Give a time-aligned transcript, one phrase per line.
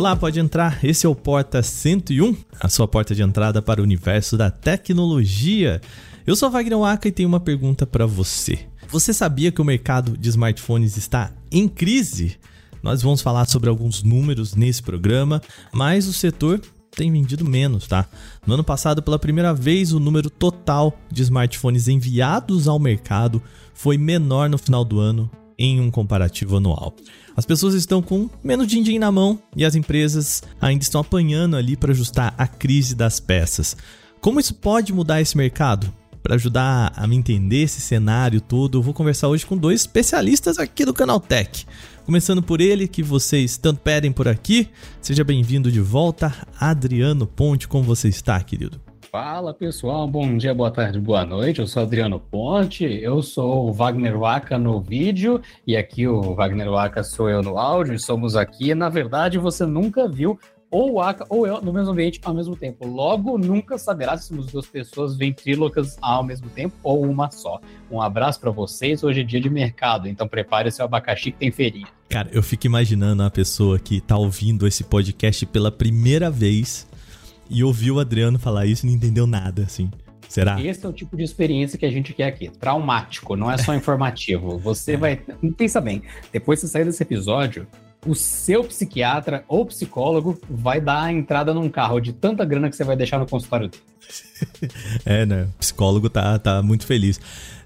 [0.00, 0.82] Olá, pode entrar.
[0.82, 5.78] Esse é o Porta 101, a sua porta de entrada para o universo da tecnologia.
[6.26, 8.60] Eu sou Wagner Waka e tenho uma pergunta para você.
[8.88, 12.38] Você sabia que o mercado de smartphones está em crise?
[12.82, 16.62] Nós vamos falar sobre alguns números nesse programa, mas o setor
[16.92, 18.06] tem vendido menos, tá?
[18.46, 23.42] No ano passado, pela primeira vez, o número total de smartphones enviados ao mercado
[23.74, 26.96] foi menor no final do ano em um comparativo anual.
[27.40, 31.74] As pessoas estão com menos din-din na mão e as empresas ainda estão apanhando ali
[31.74, 33.74] para ajustar a crise das peças.
[34.20, 35.90] Como isso pode mudar esse mercado?
[36.22, 40.58] Para ajudar a me entender esse cenário todo, eu vou conversar hoje com dois especialistas
[40.58, 41.66] aqui do Canal Tech.
[42.04, 44.68] Começando por ele, que vocês tanto pedem por aqui.
[45.00, 47.66] Seja bem-vindo de volta, Adriano Ponte.
[47.66, 48.78] Como você está, querido?
[49.10, 51.58] Fala pessoal, bom dia, boa tarde, boa noite.
[51.58, 56.70] Eu sou Adriano Ponte, eu sou o Wagner Waka no vídeo e aqui o Wagner
[56.70, 57.98] Waka sou eu no áudio.
[57.98, 58.72] Somos aqui.
[58.72, 60.38] Na verdade, você nunca viu
[60.70, 62.86] ou o Aka ou eu no mesmo ambiente ao mesmo tempo.
[62.86, 67.60] Logo, nunca saberá se somos duas pessoas ventrílocas ao mesmo tempo ou uma só.
[67.90, 69.02] Um abraço para vocês.
[69.02, 71.88] Hoje é dia de mercado, então prepare seu abacaxi que tem feirinha.
[72.08, 76.88] Cara, eu fico imaginando a pessoa que tá ouvindo esse podcast pela primeira vez
[77.50, 79.90] e ouviu o Adriano falar isso e não entendeu nada, assim.
[80.28, 80.62] Será?
[80.62, 82.48] Esse é o tipo de experiência que a gente quer aqui.
[82.48, 84.56] Traumático, não é só informativo.
[84.62, 85.20] Você vai.
[85.56, 87.66] Pensa bem, depois de sair desse episódio,
[88.06, 92.76] o seu psiquiatra ou psicólogo vai dar a entrada num carro de tanta grana que
[92.76, 93.82] você vai deixar no consultório dele.
[95.04, 95.48] é, né?
[95.56, 97.20] O psicólogo tá, tá muito feliz.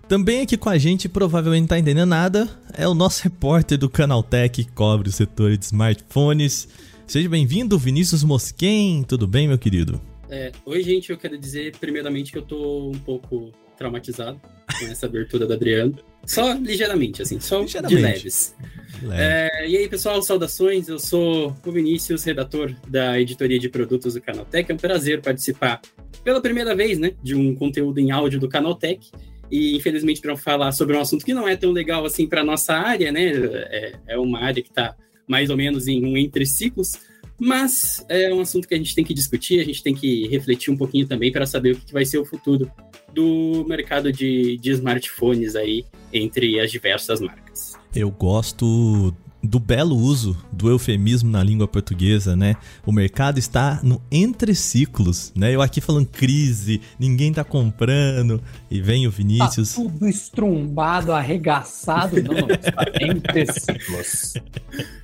[0.08, 3.88] Também aqui com a gente, provavelmente não tá entendendo nada, é o nosso repórter do
[3.88, 6.68] Canaltech que cobre o setor de smartphones.
[7.06, 9.04] Seja bem-vindo, Vinícius Mosquen.
[9.04, 10.00] Tudo bem, meu querido?
[10.28, 11.10] É, oi, gente.
[11.10, 14.40] Eu quero dizer, primeiramente, que eu tô um pouco traumatizado
[14.78, 15.96] com essa abertura do Adriano.
[16.24, 17.96] Só ligeiramente, assim, só ligeiramente.
[17.96, 18.56] de leves.
[19.02, 19.22] Leve.
[19.22, 20.88] É, e aí, pessoal, saudações.
[20.88, 24.72] Eu sou o Vinícius, redator da editoria de produtos do Canaltech.
[24.72, 25.82] É um prazer participar
[26.24, 29.10] pela primeira vez, né, de um conteúdo em áudio do Canaltech.
[29.50, 32.72] E infelizmente para falar sobre um assunto que não é tão legal assim para nossa
[32.72, 33.26] área, né?
[33.26, 34.96] É, é uma área que está
[35.26, 36.92] mais ou menos em um entre ciclos,
[37.38, 40.72] mas é um assunto que a gente tem que discutir, a gente tem que refletir
[40.72, 42.70] um pouquinho também para saber o que vai ser o futuro
[43.12, 47.74] do mercado de, de smartphones aí entre as diversas marcas.
[47.94, 52.56] Eu gosto do belo uso do eufemismo na língua portuguesa, né?
[52.86, 55.54] O mercado está no entre ciclos, né?
[55.54, 59.74] Eu aqui falando crise, ninguém tá comprando, e vem o Vinícius.
[59.74, 64.34] Tá tudo estrumbado, arregaçado, não, está entre ciclos.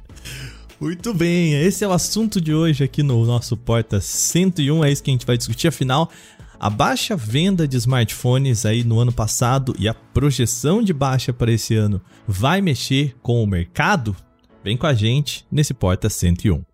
[0.81, 5.03] Muito bem, esse é o assunto de hoje aqui no nosso Porta 101, é isso
[5.03, 5.69] que a gente vai discutir.
[5.69, 6.11] Afinal,
[6.59, 11.53] a baixa venda de smartphones aí no ano passado e a projeção de baixa para
[11.53, 14.17] esse ano vai mexer com o mercado?
[14.65, 16.65] Vem com a gente nesse Porta 101.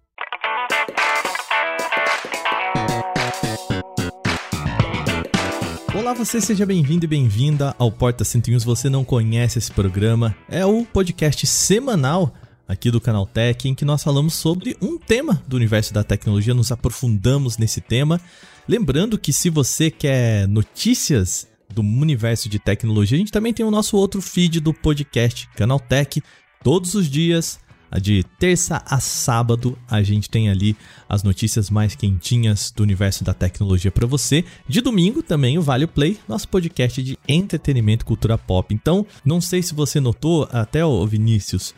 [5.98, 8.60] Olá, você seja bem-vindo e bem-vinda ao Porta 101.
[8.60, 12.32] Se você não conhece esse programa, é o podcast semanal
[12.68, 16.54] aqui do Canal Tech, em que nós falamos sobre um tema do universo da tecnologia,
[16.54, 18.20] nos aprofundamos nesse tema.
[18.68, 23.70] Lembrando que se você quer notícias do universo de tecnologia, a gente também tem o
[23.70, 26.22] nosso outro feed do podcast Canal Tech,
[26.62, 27.60] todos os dias.
[28.02, 30.76] De terça a sábado, a gente tem ali
[31.08, 34.44] as notícias mais quentinhas do universo da tecnologia para você.
[34.68, 38.74] De domingo também o Vale Play, nosso podcast de entretenimento e cultura pop.
[38.74, 41.74] Então, não sei se você notou, até o Vinícius,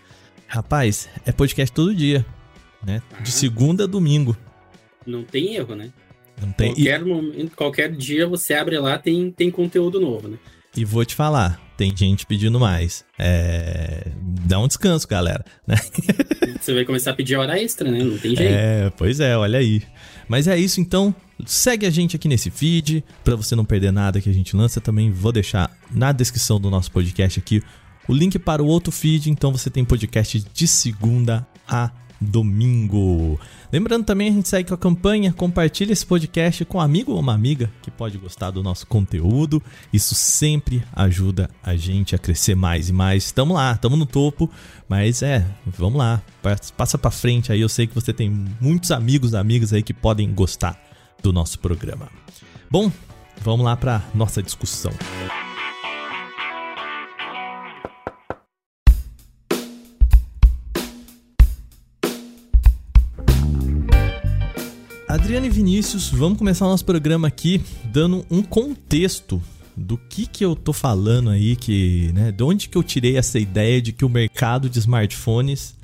[0.50, 2.24] Rapaz, é podcast todo dia,
[2.82, 3.02] né?
[3.20, 4.34] De segunda a domingo.
[5.06, 5.92] Não tem erro, né?
[6.40, 6.72] Não tem.
[6.72, 7.04] Qualquer, e...
[7.04, 10.38] momento, qualquer dia você abre lá, tem, tem conteúdo novo, né?
[10.74, 13.04] E vou te falar, tem gente pedindo mais.
[13.18, 14.10] É...
[14.46, 15.44] Dá um descanso, galera.
[15.66, 15.76] Né?
[16.60, 18.02] Você vai começar a pedir hora extra, né?
[18.02, 18.52] Não tem jeito.
[18.52, 19.82] É, pois é, olha aí.
[20.28, 21.14] Mas é isso, então.
[21.46, 24.80] Segue a gente aqui nesse feed, para você não perder nada que a gente lança.
[24.80, 27.62] Também vou deixar na descrição do nosso podcast aqui
[28.08, 31.90] o link para o outro feed, então você tem podcast de segunda a
[32.20, 33.38] domingo.
[33.72, 37.20] Lembrando também, a gente segue com a campanha, compartilha esse podcast com um amigo ou
[37.20, 39.62] uma amiga que pode gostar do nosso conteúdo.
[39.92, 43.24] Isso sempre ajuda a gente a crescer mais e mais.
[43.24, 44.50] Estamos lá, estamos no topo,
[44.88, 46.22] mas é, vamos lá,
[46.76, 47.60] passa para frente aí.
[47.60, 48.30] Eu sei que você tem
[48.60, 50.80] muitos amigos, amigas aí que podem gostar
[51.22, 52.08] do nosso programa.
[52.70, 52.90] Bom,
[53.42, 54.92] vamos lá para nossa discussão.
[54.92, 55.47] Adriano
[65.26, 69.42] e Vinícius, vamos começar o nosso programa aqui dando um contexto
[69.76, 73.38] do que que eu tô falando aí, que, né, de onde que eu tirei essa
[73.38, 75.74] ideia de que o mercado de smartphones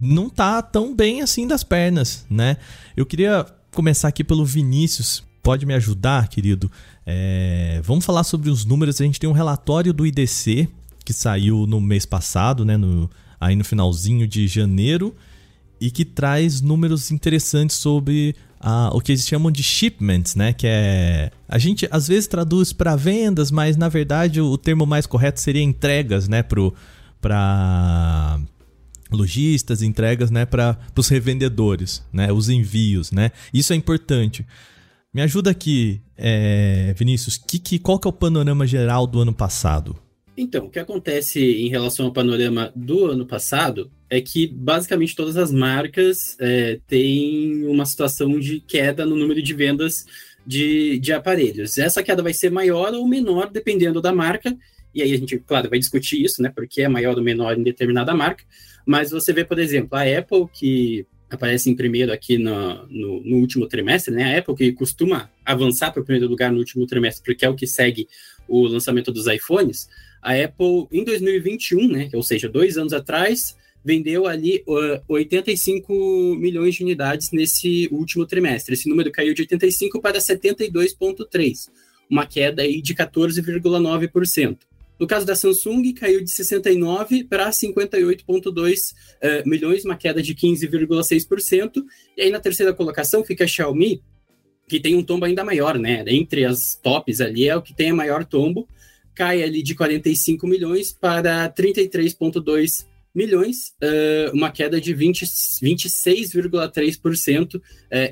[0.00, 2.56] não tá tão bem assim das pernas, né?
[2.96, 5.22] Eu queria começar aqui pelo Vinícius.
[5.42, 6.70] Pode me ajudar, querido?
[7.06, 9.00] É, vamos falar sobre os números.
[9.00, 10.68] A gente tem um relatório do IDC
[11.04, 12.76] que saiu no mês passado, né?
[12.76, 13.10] No,
[13.40, 15.14] aí no finalzinho de janeiro,
[15.80, 20.52] e que traz números interessantes sobre ah, o que eles chamam de shipments, né?
[20.52, 21.30] Que é.
[21.48, 25.62] A gente às vezes traduz para vendas, mas na verdade o termo mais correto seria
[25.62, 26.42] entregas, né?
[26.42, 28.38] Para
[29.10, 30.44] lojistas, entregas, né?
[30.44, 32.30] Para os revendedores, né?
[32.30, 33.32] Os envios, né?
[33.52, 34.46] Isso é importante.
[35.12, 37.38] Me ajuda aqui, é, Vinícius.
[37.38, 39.96] Que, que, qual que é o panorama geral do ano passado?
[40.36, 45.36] Então, o que acontece em relação ao panorama do ano passado é que basicamente todas
[45.36, 50.04] as marcas é, têm uma situação de queda no número de vendas
[50.44, 51.78] de, de aparelhos.
[51.78, 54.56] Essa queda vai ser maior ou menor dependendo da marca,
[54.92, 56.50] e aí a gente, claro, vai discutir isso, né?
[56.52, 58.44] Porque é maior ou menor em determinada marca.
[58.84, 63.36] Mas você vê, por exemplo, a Apple, que aparece em primeiro aqui no, no, no
[63.36, 64.34] último trimestre, né?
[64.34, 67.54] A Apple, que costuma avançar para o primeiro lugar no último trimestre, porque é o
[67.54, 68.08] que segue
[68.48, 69.88] o lançamento dos iPhones.
[70.20, 72.08] A Apple, em 2021, né?
[72.12, 78.74] Ou seja, dois anos atrás, vendeu ali uh, 85 milhões de unidades nesse último trimestre.
[78.74, 81.68] Esse número caiu de 85 para 72,3,
[82.08, 84.58] uma queda aí de 14,9%.
[84.98, 91.82] No caso da Samsung, caiu de 69 para 58,2 uh, milhões, uma queda de 15,6%.
[92.18, 94.02] E aí na terceira colocação fica a Xiaomi,
[94.68, 96.04] que tem um tombo ainda maior, né?
[96.06, 98.68] Entre as tops ali é o que tem a maior tombo,
[99.14, 107.62] cai ali de 45 milhões para 33,2 milhões, uh, uma queda de 26,3% uh,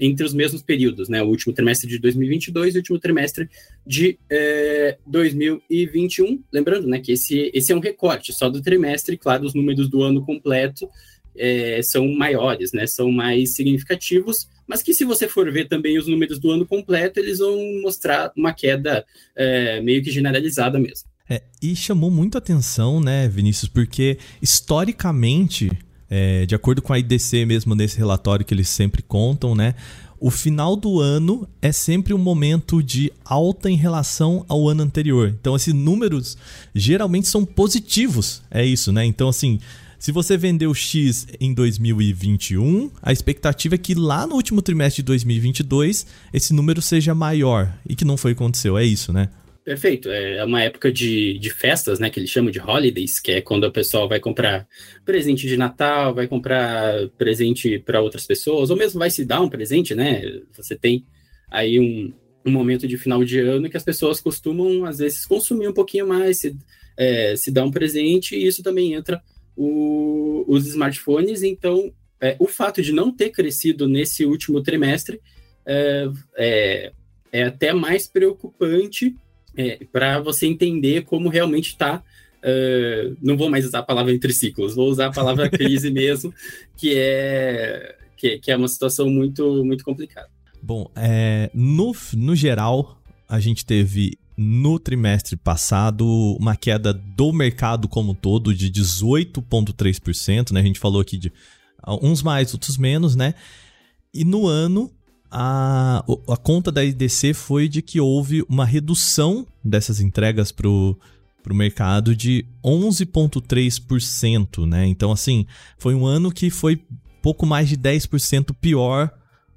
[0.00, 1.22] entre os mesmos períodos, né?
[1.22, 3.48] O último trimestre de 2022 e o último trimestre
[3.86, 6.42] de uh, eh, 2021.
[6.52, 10.02] Lembrando, né, que esse, esse é um recorte só do trimestre, claro, os números do
[10.02, 10.88] ano completo
[11.38, 12.86] eh, são maiores, né?
[12.86, 17.20] São mais significativos, mas que se você for ver também os números do ano completo,
[17.20, 19.06] eles vão mostrar uma queda
[19.36, 21.07] eh, meio que generalizada mesmo.
[21.28, 25.70] É, e chamou muito atenção, né, Vinícius, porque historicamente,
[26.08, 29.74] é, de acordo com a IDC mesmo nesse relatório que eles sempre contam, né,
[30.20, 35.28] o final do ano é sempre um momento de alta em relação ao ano anterior.
[35.40, 36.36] Então, esses números
[36.74, 39.04] geralmente são positivos, é isso, né?
[39.04, 39.60] Então, assim,
[39.98, 45.06] se você vendeu X em 2021, a expectativa é que lá no último trimestre de
[45.06, 47.72] 2022 esse número seja maior.
[47.88, 49.28] E que não foi o que aconteceu, é isso, né?
[49.68, 50.10] Perfeito.
[50.10, 52.08] É uma época de, de festas, né?
[52.08, 54.66] Que eles chamam de holidays, que é quando o pessoal vai comprar
[55.04, 59.48] presente de Natal, vai comprar presente para outras pessoas, ou mesmo vai se dar um
[59.50, 60.22] presente, né?
[60.56, 61.04] Você tem
[61.50, 62.14] aí um,
[62.46, 66.08] um momento de final de ano que as pessoas costumam, às vezes, consumir um pouquinho
[66.08, 66.56] mais, se,
[66.96, 69.20] é, se dar um presente, e isso também entra
[69.54, 71.42] o, os smartphones.
[71.42, 71.92] Então,
[72.22, 75.20] é, o fato de não ter crescido nesse último trimestre
[75.66, 76.92] é, é,
[77.30, 79.14] é até mais preocupante
[79.56, 82.02] é, para você entender como realmente está.
[82.38, 86.32] Uh, não vou mais usar a palavra entre ciclos, vou usar a palavra crise mesmo,
[86.76, 90.28] que é, que, que, é uma situação muito, muito complicada.
[90.62, 96.06] Bom, é, no, no geral, a gente teve no trimestre passado
[96.38, 100.60] uma queda do mercado como um todo de 18,3%, né?
[100.60, 101.32] A gente falou aqui de
[102.00, 103.34] uns mais, outros menos, né?
[104.14, 104.92] E no ano
[105.30, 110.96] a, a conta da IDC foi de que houve uma redução dessas entregas para o
[111.50, 114.86] mercado de 11,3%, né?
[114.86, 116.80] Então, assim, foi um ano que foi
[117.20, 119.10] pouco mais de 10% pior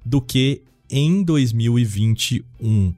[0.04, 2.92] do que em 2021,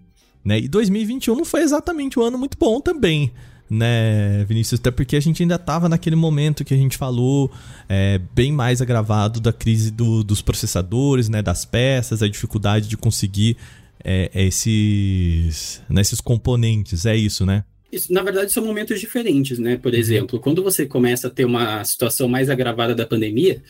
[0.45, 0.59] né?
[0.59, 3.31] E 2021 não foi exatamente um ano muito bom também,
[3.69, 4.81] né, Vinícius?
[4.81, 7.51] Até porque a gente ainda estava naquele momento que a gente falou
[7.89, 12.97] é, bem mais agravado da crise do, dos processadores, né, das peças, a dificuldade de
[12.97, 13.57] conseguir
[14.03, 17.07] é, esses, né, esses componentes.
[17.07, 17.65] É isso, né?
[17.91, 19.77] Isso, na verdade, são momentos diferentes, né?
[19.77, 19.99] Por uhum.
[19.99, 23.63] exemplo, quando você começa a ter uma situação mais agravada da pandemia,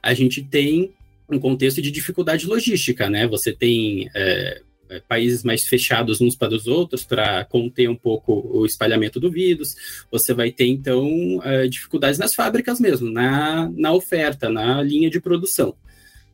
[0.00, 0.92] a gente tem
[1.28, 3.26] um contexto de dificuldade logística, né?
[3.26, 8.32] Você tem é, é, países mais fechados uns para os outros para conter um pouco
[8.52, 9.74] o espalhamento do vírus.
[10.10, 15.20] Você vai ter, então, é, dificuldades nas fábricas mesmo, na, na oferta, na linha de
[15.20, 15.74] produção.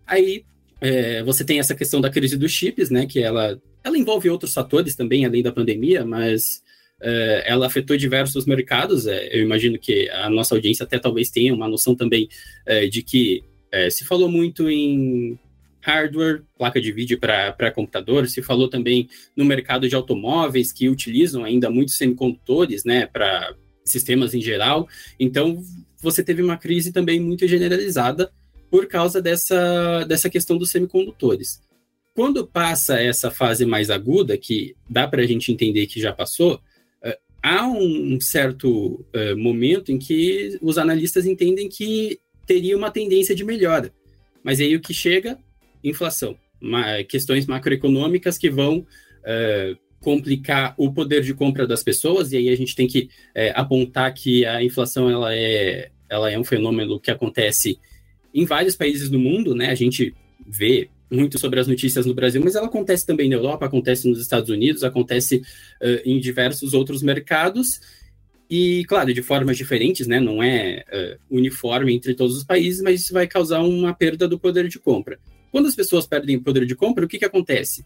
[0.07, 0.45] Aí
[0.81, 3.07] é, você tem essa questão da crise dos chips, né?
[3.07, 6.63] Que ela, ela envolve outros fatores também, além da pandemia, mas
[7.01, 9.07] é, ela afetou diversos mercados.
[9.07, 12.29] É, eu imagino que a nossa audiência até talvez tenha uma noção também
[12.67, 13.45] é, de que
[13.91, 15.39] se falou muito em
[15.81, 18.27] hardware, placa de vídeo para computador.
[18.29, 23.55] Se falou também no mercado de automóveis, que utilizam ainda muitos semicondutores né, para
[23.85, 24.89] sistemas em geral.
[25.19, 25.63] Então,
[26.01, 28.31] você teve uma crise também muito generalizada
[28.71, 31.61] por causa dessa, dessa questão dos semicondutores.
[32.15, 36.57] Quando passa essa fase mais aguda, que dá para a gente entender que já passou,
[36.57, 43.35] uh, há um certo uh, momento em que os analistas entendem que teria uma tendência
[43.35, 43.93] de melhora.
[44.43, 45.39] Mas aí o que chega?
[45.83, 46.37] Inflação.
[47.09, 52.57] Questões macroeconômicas que vão uh, complicar o poder de compra das pessoas, e aí a
[52.57, 53.09] gente tem que
[53.55, 57.79] apontar que a inflação ela é, ela é um fenômeno que acontece
[58.33, 59.71] em vários países do mundo, né?
[59.71, 60.15] A gente
[60.47, 64.21] vê muito sobre as notícias no Brasil, mas ela acontece também na Europa, acontece nos
[64.21, 67.81] Estados Unidos, acontece uh, em diversos outros mercados,
[68.51, 70.21] e, claro, de formas diferentes, né?
[70.21, 74.39] Não é uh, uniforme entre todos os países, mas isso vai causar uma perda do
[74.39, 75.19] poder de compra.
[75.51, 77.85] Quando as pessoas perdem o poder de compra, o que, que acontece?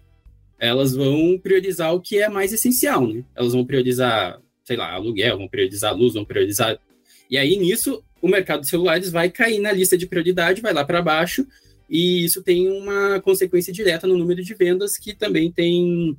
[0.59, 3.25] Elas vão priorizar o que é mais essencial, né?
[3.35, 6.79] Elas vão priorizar, sei lá, aluguel, vão priorizar luz, vão priorizar.
[7.29, 10.85] E aí, nisso, o mercado de celulares vai cair na lista de prioridade, vai lá
[10.85, 11.47] para baixo,
[11.91, 16.17] e isso tem uma consequência direta no número de vendas, que também tem.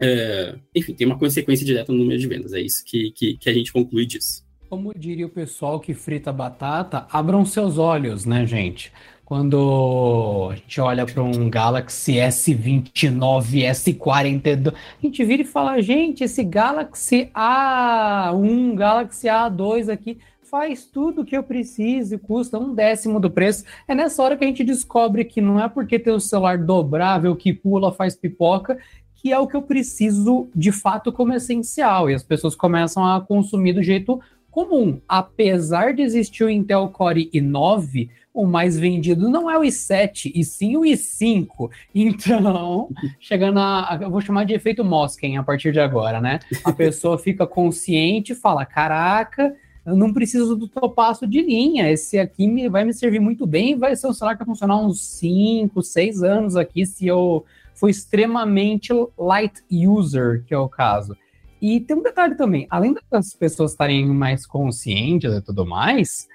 [0.00, 2.52] É, enfim, tem uma consequência direta no número de vendas.
[2.52, 4.44] É isso que, que, que a gente conclui disso.
[4.68, 8.90] Como diria o pessoal que frita batata, abram seus olhos, né, gente?
[9.24, 16.24] Quando a gente olha para um Galaxy S29, S42, a gente vira e fala: gente,
[16.24, 22.74] esse Galaxy A1, Galaxy A2 aqui faz tudo o que eu preciso e custa um
[22.74, 23.64] décimo do preço.
[23.88, 27.34] É nessa hora que a gente descobre que não é porque tem o celular dobrável
[27.34, 28.78] que pula, faz pipoca,
[29.14, 32.10] que é o que eu preciso de fato como essencial.
[32.10, 35.00] E as pessoas começam a consumir do jeito comum.
[35.08, 40.44] Apesar de existir o Intel Core i9, o mais vendido não é o i7, e
[40.44, 41.70] sim o i5.
[41.94, 43.96] Então, chegando a.
[44.02, 46.40] Eu vou chamar de efeito Mosken a partir de agora, né?
[46.64, 49.54] A pessoa fica consciente e fala: caraca,
[49.86, 51.88] eu não preciso do topaço de linha.
[51.88, 53.78] Esse aqui me, vai me servir muito bem.
[53.78, 57.88] Vai ser um celular que vai funcionar uns 5, 6 anos aqui, se eu for
[57.88, 61.16] extremamente light user, que é o caso.
[61.62, 66.26] E tem um detalhe também: além das pessoas estarem mais conscientes e tudo mais,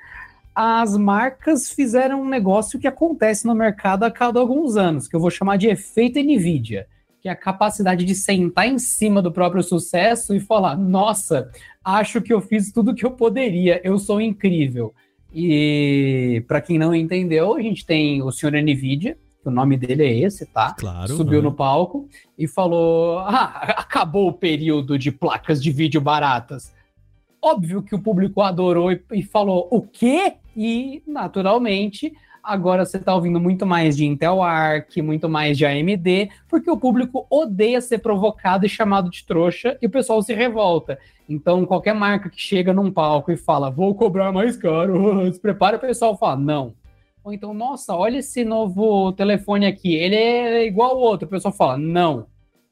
[0.62, 5.20] as marcas fizeram um negócio que acontece no mercado a cada alguns anos, que eu
[5.20, 6.86] vou chamar de efeito NVIDIA
[7.22, 11.52] que é a capacidade de sentar em cima do próprio sucesso e falar: nossa,
[11.84, 14.94] acho que eu fiz tudo que eu poderia, eu sou incrível.
[15.34, 20.20] E para quem não entendeu, a gente tem o senhor Nvidia, o nome dele é
[20.20, 20.74] esse, tá?
[20.80, 21.14] Claro.
[21.16, 26.74] Subiu no palco e falou: ah, acabou o período de placas de vídeo baratas.
[27.42, 30.36] Óbvio que o público adorou e, e falou: o quê?
[30.62, 32.12] E, naturalmente,
[32.42, 36.78] Agora você está ouvindo muito mais de Intel Arc, muito mais de AMD, porque o
[36.78, 40.98] público odeia ser provocado e chamado de trouxa e o pessoal se revolta.
[41.28, 45.78] Então, qualquer marca que chega num palco e fala, vou cobrar mais caro, se prepara,
[45.78, 46.74] o pessoal fala, não.
[47.24, 51.28] Ou então, nossa, olha esse novo telefone aqui, ele é igual ao outro.
[51.28, 52.26] O pessoal fala, não.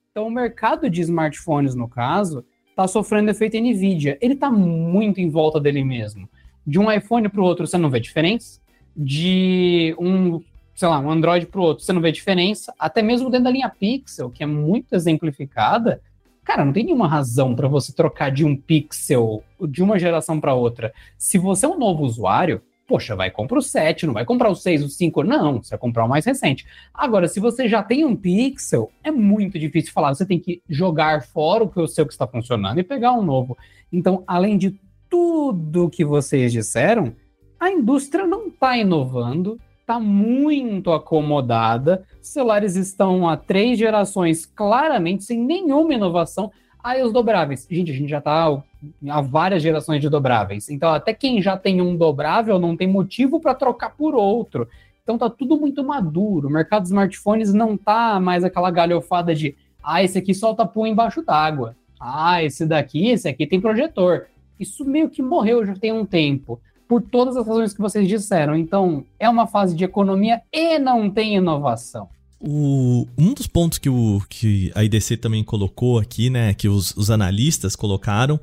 [0.09, 4.17] Então, o mercado de smartphones, no caso, está sofrendo efeito NVIDIA.
[4.21, 6.27] Ele está muito em volta dele mesmo.
[6.67, 8.59] De um iPhone para o outro, você não vê diferença
[8.93, 10.41] de um,
[10.75, 13.51] sei lá, um Android para o outro, você não vê diferença, até mesmo dentro da
[13.51, 16.01] linha Pixel, que é muito exemplificada,
[16.43, 20.53] cara, não tem nenhuma razão para você trocar de um Pixel de uma geração para
[20.53, 20.93] outra.
[21.17, 24.55] Se você é um novo usuário, poxa, vai comprar o 7, não vai comprar o
[24.55, 26.65] 6, o 5, não, você vai comprar o mais recente.
[26.93, 31.21] Agora, se você já tem um Pixel, é muito difícil falar, você tem que jogar
[31.23, 33.57] fora o que o seu que está funcionando e pegar um novo.
[33.91, 37.13] Então, além de tudo que vocês disseram,
[37.59, 42.03] a indústria não está inovando, está muito acomodada.
[42.21, 46.51] Celulares estão há três gerações claramente sem nenhuma inovação.
[46.83, 47.67] Aí os dobráveis.
[47.69, 48.61] Gente, a gente já está
[49.09, 50.69] há várias gerações de dobráveis.
[50.69, 54.67] Então, até quem já tem um dobrável não tem motivo para trocar por outro.
[55.03, 56.47] Então, tá tudo muito maduro.
[56.47, 60.85] O mercado de smartphones não tá mais aquela galhofada de ah, esse aqui solta pum
[60.85, 61.75] embaixo d'água.
[61.99, 64.27] Ah, esse daqui, esse aqui tem projetor.
[64.59, 68.55] Isso meio que morreu já tem um tempo por todas as razões que vocês disseram.
[68.55, 72.07] Então, é uma fase de economia e não tem inovação.
[72.39, 76.95] O, um dos pontos que, o, que a IDC também colocou aqui, né, que os,
[76.95, 78.39] os analistas colocaram,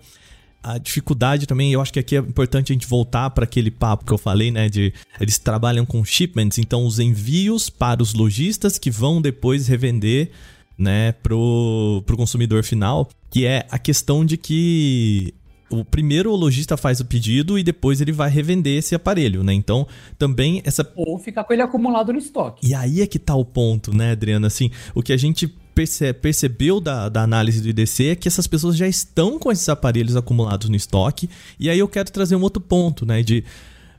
[0.64, 4.04] a dificuldade também, eu acho que aqui é importante a gente voltar para aquele papo
[4.04, 8.78] que eu falei, né, de eles trabalham com shipments, então os envios para os lojistas
[8.78, 10.30] que vão depois revender,
[10.76, 15.34] né, pro, pro consumidor final, que é a questão de que
[15.70, 19.52] o primeiro o lojista faz o pedido e depois ele vai revender esse aparelho, né?
[19.52, 19.86] Então,
[20.18, 22.66] também essa ou ficar com ele acumulado no estoque.
[22.66, 24.46] E aí é que tá o ponto, né, Adriana?
[24.46, 28.46] Assim, o que a gente perce percebeu da, da análise do IDC é que essas
[28.46, 31.28] pessoas já estão com esses aparelhos acumulados no estoque.
[31.58, 33.44] E aí eu quero trazer um outro ponto, né, de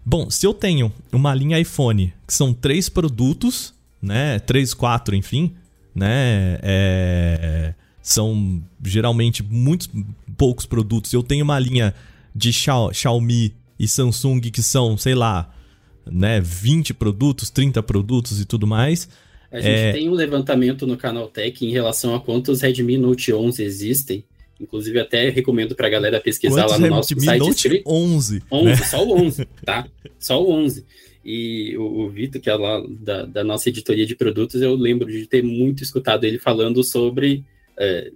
[0.07, 4.37] Bom, se eu tenho uma linha iPhone, que são três produtos, né?
[4.37, 5.55] Três, quatro, enfim,
[5.95, 6.59] né?
[6.61, 7.73] É,
[8.05, 9.89] são geralmente muitos
[10.37, 11.11] poucos produtos.
[11.11, 11.91] Eu tenho uma linha
[12.35, 15.51] de Xiaomi e Samsung que são, sei lá,
[16.05, 19.09] né, 20 produtos, 30 produtos e tudo mais.
[19.51, 19.91] A gente é...
[19.91, 24.23] tem um levantamento no canal Tech em relação a quantos Redmi Note 11 existem.
[24.61, 27.39] Inclusive, até recomendo pra galera pesquisar quantos lá no nosso Redmi site.
[27.39, 28.43] Note 11.
[28.51, 28.75] 11, né?
[28.75, 29.87] só o 11, tá?
[30.19, 30.85] Só o 11.
[31.25, 35.11] E o, o Vitor, que é lá da, da, nossa editoria de produtos, eu lembro
[35.11, 37.43] de ter muito escutado ele falando sobre.
[37.77, 38.11] É,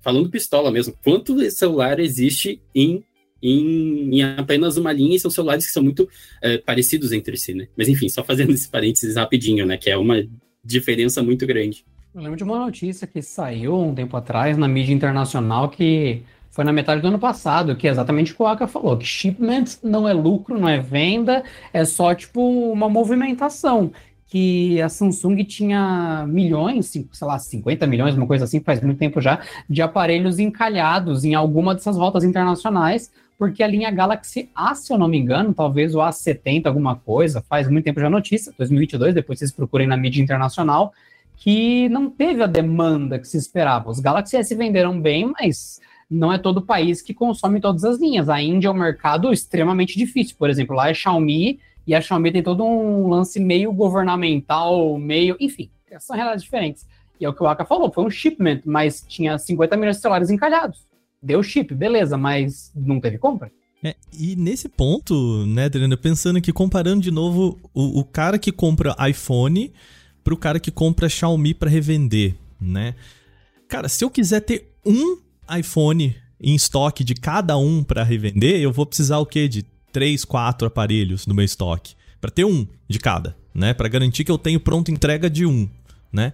[0.00, 0.94] falando pistola mesmo.
[1.02, 3.04] Quanto celular existe em
[3.46, 6.08] em, em, apenas uma linha e são celulares que são muito
[6.40, 7.68] é, parecidos entre si, né?
[7.76, 9.76] Mas enfim, só fazendo esse parênteses rapidinho, né?
[9.76, 10.26] Que é uma
[10.64, 11.84] diferença muito grande.
[12.14, 16.64] Eu lembro de uma notícia que saiu um tempo atrás na mídia internacional que foi
[16.64, 19.64] na metade do ano passado, que é exatamente o que o Aka falou, que shipment
[19.82, 21.42] não é lucro, não é venda,
[21.72, 22.40] é só tipo
[22.70, 23.90] uma movimentação.
[24.36, 29.20] Que a Samsung tinha milhões, sei lá, 50 milhões, uma coisa assim, faz muito tempo
[29.20, 34.92] já, de aparelhos encalhados em alguma dessas rotas internacionais, porque a linha Galaxy A, se
[34.92, 39.14] eu não me engano, talvez o A70, alguma coisa, faz muito tempo já notícia, 2022,
[39.14, 40.92] depois vocês procurem na mídia internacional,
[41.36, 43.88] que não teve a demanda que se esperava.
[43.88, 48.28] Os Galaxy S venderam bem, mas não é todo país que consome todas as linhas.
[48.28, 50.34] A Índia é um mercado extremamente difícil.
[50.36, 55.36] Por exemplo, lá é Xiaomi, e a Xiaomi tem todo um lance meio governamental, meio.
[55.38, 56.86] Enfim, são realidades diferentes.
[57.20, 60.02] E é o que o Aka falou, foi um shipment, mas tinha 50 milhões de
[60.02, 60.84] celulares encalhados
[61.24, 63.50] deu chip, beleza, mas não teve compra.
[63.82, 68.52] É, e nesse ponto, né, Adriano, pensando aqui, comparando de novo o, o cara que
[68.52, 69.72] compra iPhone
[70.22, 72.94] pro cara que compra Xiaomi para revender, né?
[73.68, 75.18] Cara, se eu quiser ter um
[75.58, 79.48] iPhone em estoque de cada um para revender, eu vou precisar o quê?
[79.48, 79.64] De
[79.94, 81.94] três, quatro aparelhos no meu estoque.
[82.20, 83.72] para ter um de cada, né?
[83.72, 85.68] Para garantir que eu tenho pronta entrega de um,
[86.12, 86.32] né?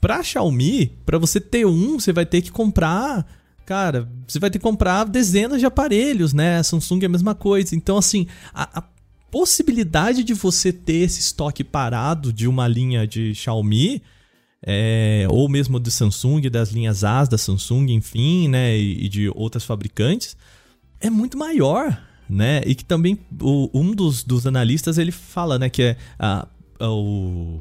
[0.00, 3.26] Pra Xiaomi, para você ter um, você vai ter que comprar
[3.64, 6.58] cara, você vai ter que comprar dezenas de aparelhos, né?
[6.58, 7.74] A Samsung é a mesma coisa.
[7.74, 8.82] Então, assim, a, a
[9.30, 14.02] possibilidade de você ter esse estoque parado de uma linha de Xiaomi,
[14.62, 18.76] é, ou mesmo de Samsung, das linhas As da Samsung, enfim, né?
[18.76, 20.36] E, e de outras fabricantes,
[21.00, 22.62] é muito maior, né?
[22.66, 25.68] E que também o, um dos, dos analistas ele fala, né?
[25.68, 26.46] Que é a,
[26.78, 27.60] a, o,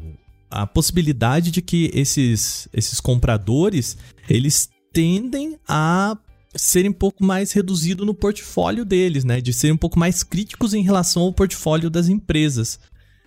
[0.50, 3.98] a possibilidade de que esses, esses compradores
[4.30, 6.18] eles tendem a
[6.56, 9.42] serem um pouco mais reduzido no portfólio deles, né?
[9.42, 12.80] De serem um pouco mais críticos em relação ao portfólio das empresas.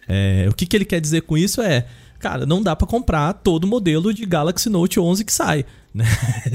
[0.08, 1.86] É, o que, que ele quer dizer com isso é,
[2.20, 6.04] cara, não dá para comprar todo modelo de Galaxy Note 11 que sai, né?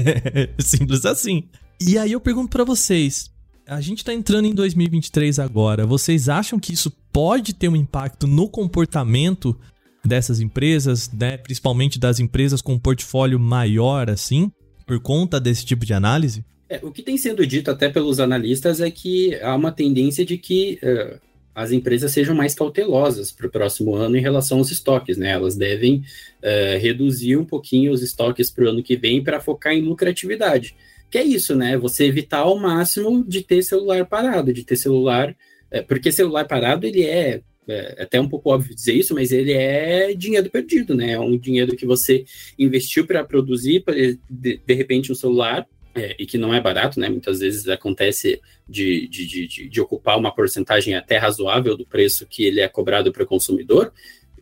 [0.58, 1.48] Simples assim.
[1.80, 3.30] E aí eu pergunto para vocês,
[3.66, 8.26] a gente tá entrando em 2023 agora, vocês acham que isso pode ter um impacto
[8.26, 9.58] no comportamento
[10.04, 11.36] dessas empresas, né?
[11.36, 14.50] Principalmente das empresas com um portfólio maior assim?
[14.92, 16.44] por conta desse tipo de análise?
[16.68, 20.38] É, o que tem sendo dito até pelos analistas é que há uma tendência de
[20.38, 21.18] que uh,
[21.54, 25.30] as empresas sejam mais cautelosas para o próximo ano em relação aos estoques, né?
[25.30, 25.96] Elas devem
[26.42, 30.74] uh, reduzir um pouquinho os estoques para o ano que vem para focar em lucratividade.
[31.12, 31.76] Que é isso, né?
[31.76, 35.36] Você evitar ao máximo de ter celular parado, de ter celular.
[35.70, 39.52] Uh, porque celular parado ele é é até um pouco óbvio dizer isso, mas ele
[39.52, 41.12] é dinheiro perdido, né?
[41.12, 42.24] É um dinheiro que você
[42.58, 46.98] investiu para produzir, pra, de, de repente, um celular, é, e que não é barato,
[46.98, 47.08] né?
[47.08, 52.44] Muitas vezes acontece de, de, de, de, ocupar uma porcentagem até razoável do preço que
[52.44, 53.92] ele é cobrado para o consumidor,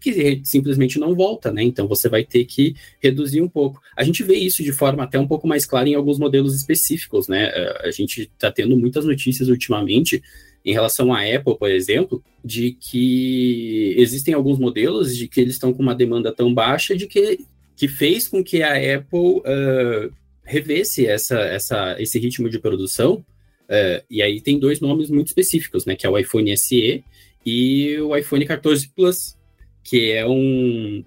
[0.01, 1.63] que simplesmente não volta, né?
[1.63, 3.81] Então você vai ter que reduzir um pouco.
[3.97, 7.29] A gente vê isso de forma até um pouco mais clara em alguns modelos específicos,
[7.29, 7.51] né?
[7.53, 10.23] É, a gente está tendo muitas notícias ultimamente
[10.65, 15.73] em relação à Apple, por exemplo, de que existem alguns modelos de que eles estão
[15.73, 17.41] com uma demanda tão baixa de que,
[17.77, 20.13] que fez com que a Apple uh,
[20.45, 23.25] revesse essa, essa, esse ritmo de produção.
[23.65, 25.95] Uh, e aí tem dois nomes muito específicos, né?
[25.95, 27.05] Que é o iPhone SE
[27.45, 29.37] e o iPhone 14 Plus,
[29.83, 31.05] que é um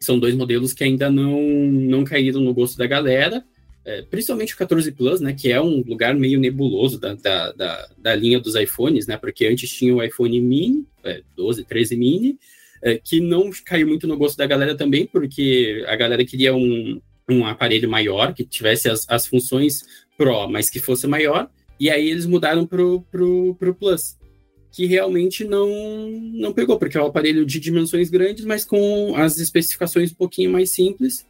[0.00, 3.44] são dois modelos que ainda não, não caíram no gosto da galera,
[3.84, 7.88] é, principalmente o 14 Plus, né, que é um lugar meio nebuloso da, da, da,
[7.98, 12.38] da linha dos iPhones, né, porque antes tinha o iPhone mini, é, 12, 13 mini,
[12.82, 17.00] é, que não caiu muito no gosto da galera também, porque a galera queria um,
[17.28, 19.84] um aparelho maior, que tivesse as, as funções
[20.16, 24.16] Pro, mas que fosse maior, e aí eles mudaram pro, pro, pro Plus,
[24.72, 25.68] que realmente não,
[26.32, 30.50] não pegou, porque é um aparelho de dimensões grandes, mas com as especificações um pouquinho
[30.50, 31.26] mais simples,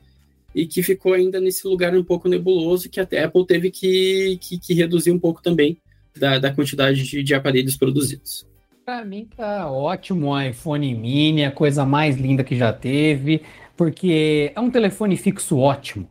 [0.54, 4.38] e que ficou ainda nesse lugar um pouco nebuloso, que até a Apple teve que,
[4.40, 5.76] que, que reduzir um pouco também
[6.16, 8.46] da, da quantidade de, de, aparelhos produzidos.
[8.84, 13.42] Pra mim tá ótimo o iPhone mini, a coisa mais linda que já teve,
[13.76, 16.08] porque é um telefone fixo ótimo.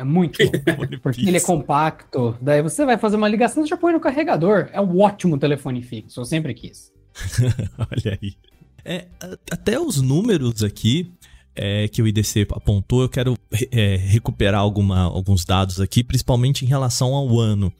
[0.00, 2.34] É muito bom, porque ele é compacto.
[2.40, 4.70] Daí você vai fazer uma ligação, você já põe no carregador.
[4.72, 6.90] É um ótimo telefone fixo, eu sempre quis.
[7.78, 8.34] Olha aí.
[8.82, 9.06] É,
[9.50, 11.12] até os números aqui
[11.54, 13.36] é, que o IDC apontou, eu quero
[13.70, 17.70] é, recuperar alguma, alguns dados aqui, principalmente em relação ao ano.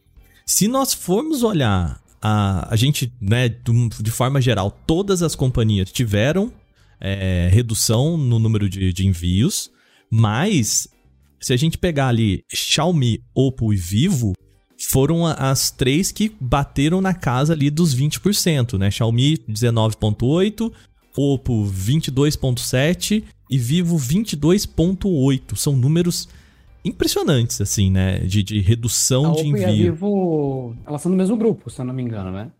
[0.44, 6.52] Se nós formos olhar a, a gente, né, de forma geral, todas as companhias tiveram
[7.00, 9.70] é, redução no número de, de envios,
[10.10, 10.86] mas
[11.40, 14.34] se a gente pegar ali Xiaomi, Oppo e Vivo,
[14.88, 18.90] foram as três que bateram na casa ali dos 20%, né?
[18.90, 20.72] Xiaomi 19.8,
[21.16, 25.56] Oppo 22.7 e Vivo 22.8.
[25.56, 26.28] São números
[26.84, 28.18] impressionantes, assim, né?
[28.20, 29.62] De, de redução a de envio.
[29.62, 32.50] E a Vivo, elas são do mesmo grupo, se eu não me engano, né?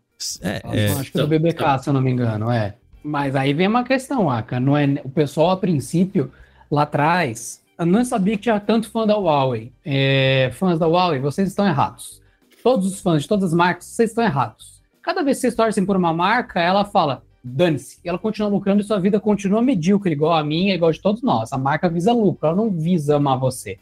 [0.41, 0.91] É, é...
[0.91, 2.75] Acho que do BBK, se eu não me engano, é.
[3.03, 4.59] Mas aí vem uma questão, Aka.
[4.59, 6.31] Não é, o pessoal, a princípio,
[6.69, 9.73] lá atrás, eu não sabia que tinha tanto fã da Huawei.
[9.83, 12.21] É, fãs da Huawei, vocês estão errados.
[12.61, 14.83] Todos os fãs de todas as marcas, vocês estão errados.
[15.01, 17.99] Cada vez que vocês torcem por uma marca, ela fala, dane-se.
[18.05, 21.23] E ela continua lucrando e sua vida continua medíocre, igual a minha, igual de todos
[21.23, 21.51] nós.
[21.51, 23.79] A marca visa lucro, ela não visa amar você.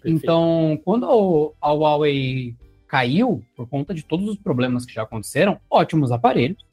[0.00, 0.16] Perfeito.
[0.16, 2.54] Então, quando a Huawei
[2.86, 6.64] caiu, por conta de todos os problemas que já aconteceram, ótimos aparelhos,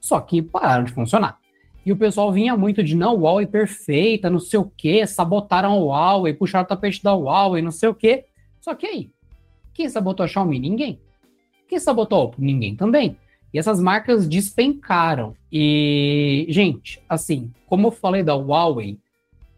[0.00, 1.41] só que pararam de funcionar.
[1.84, 5.88] E o pessoal vinha muito de não, Huawei perfeita, não sei o que, sabotaram o
[5.88, 8.24] Huawei, puxaram o tapete da Huawei, não sei o que.
[8.60, 9.10] Só que aí,
[9.74, 10.58] quem sabotou a Xiaomi?
[10.58, 11.00] Ninguém.
[11.68, 12.34] Quem sabotou a?
[12.38, 13.16] Ninguém também.
[13.52, 15.34] E essas marcas despencaram.
[15.50, 18.98] E, gente, assim, como eu falei da Huawei,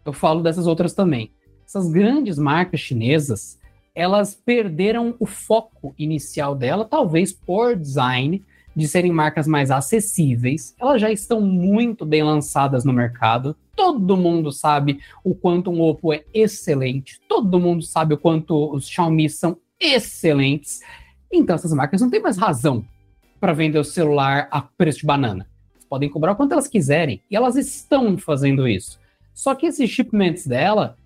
[0.03, 1.31] eu falo dessas outras também.
[1.65, 3.59] Essas grandes marcas chinesas,
[3.93, 8.43] elas perderam o foco inicial dela, talvez por design,
[8.75, 10.75] de serem marcas mais acessíveis.
[10.79, 13.55] Elas já estão muito bem lançadas no mercado.
[13.75, 17.19] Todo mundo sabe o quanto um Oppo é excelente.
[17.27, 20.81] Todo mundo sabe o quanto os Xiaomi são excelentes.
[21.31, 22.85] Então essas marcas não têm mais razão
[23.39, 25.47] para vender o celular a preço de banana.
[25.89, 28.99] Podem cobrar o quanto elas quiserem e elas estão fazendo isso.
[29.33, 30.97] Só que esses shipments dela,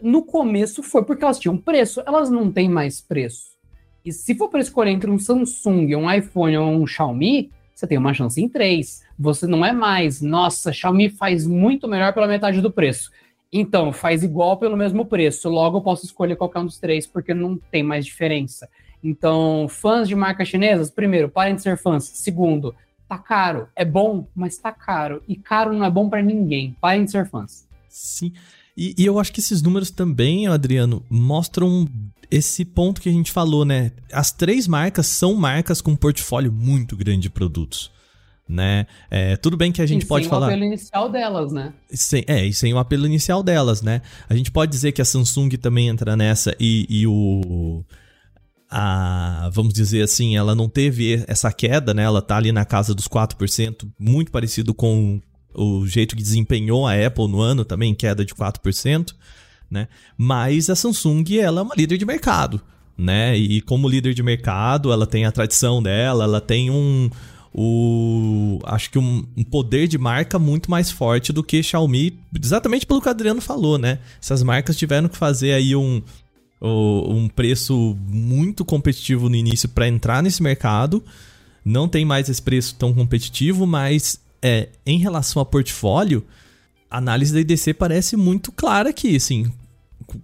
[0.00, 3.57] no começo foi porque elas tinham preço, elas não têm mais preço.
[4.04, 7.98] E se for para escolher entre um Samsung, um iPhone ou um Xiaomi, você tem
[7.98, 9.02] uma chance em três.
[9.18, 13.10] Você não é mais, nossa, Xiaomi faz muito melhor pela metade do preço.
[13.52, 15.48] Então, faz igual pelo mesmo preço.
[15.48, 18.68] Logo, eu posso escolher qualquer um dos três, porque não tem mais diferença.
[19.02, 22.04] Então, fãs de marcas chinesas, primeiro, parem de ser fãs.
[22.04, 22.74] Segundo,
[23.08, 23.68] tá caro.
[23.74, 25.22] É bom, mas tá caro.
[25.26, 26.76] E caro não é bom para ninguém.
[26.80, 27.66] Parem de ser fãs.
[27.88, 28.32] Sim.
[28.78, 31.88] E, e, eu acho que esses números também, Adriano, mostram
[32.30, 33.90] esse ponto que a gente falou, né?
[34.12, 37.90] As três marcas são marcas com um portfólio muito grande de produtos.
[38.48, 38.86] Né?
[39.10, 40.46] É, tudo bem que a gente e pode falar.
[40.46, 41.72] Sem o apelo inicial delas, né?
[41.90, 44.00] Sem, é, e sem o apelo inicial delas, né?
[44.28, 47.84] A gente pode dizer que a Samsung também entra nessa e, e o
[48.70, 52.04] a, vamos dizer assim, ela não teve essa queda, né?
[52.04, 55.20] Ela tá ali na casa dos 4%, muito parecido com
[55.54, 59.14] o jeito que desempenhou a Apple no ano também, queda de 4%,
[59.70, 59.88] né?
[60.16, 62.60] Mas a Samsung, ela é uma líder de mercado,
[62.96, 63.36] né?
[63.36, 67.10] E como líder de mercado, ela tem a tradição dela, ela tem um
[67.60, 72.86] o acho que um, um, poder de marca muito mais forte do que Xiaomi, exatamente
[72.86, 73.98] pelo que o Adriano falou, né?
[74.20, 76.02] Essas marcas tiveram que fazer aí um
[76.60, 81.02] um preço muito competitivo no início para entrar nesse mercado.
[81.64, 86.24] Não tem mais esse preço tão competitivo, mas é, em relação a portfólio,
[86.90, 89.50] a análise da IDC parece muito clara aqui, assim.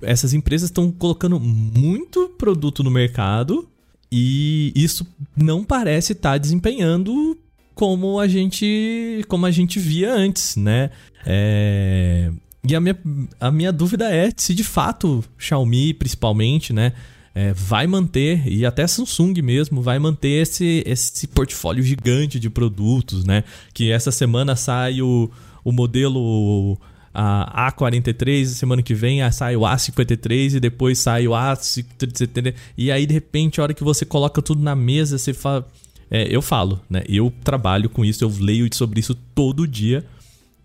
[0.01, 3.69] Essas empresas estão colocando muito produto no mercado
[4.11, 7.37] e isso não parece estar tá desempenhando
[7.75, 10.91] como a gente como a gente via antes, né?
[11.27, 12.31] É,
[12.67, 12.99] e a minha,
[13.39, 16.93] a minha dúvida é se de fato Xiaomi, principalmente, né?
[17.35, 23.25] É, vai manter, e até Samsung mesmo, vai manter esse, esse portfólio gigante de produtos,
[23.25, 23.43] né?
[23.73, 25.29] Que essa semana sai o,
[25.65, 26.79] o modelo
[27.15, 32.55] a A43, semana que vem sai o A53 e depois sai o A53.
[32.77, 35.67] E aí, de repente, a hora que você coloca tudo na mesa, você fala.
[36.11, 37.03] É, eu falo, né?
[37.09, 40.05] Eu trabalho com isso, eu leio sobre isso todo dia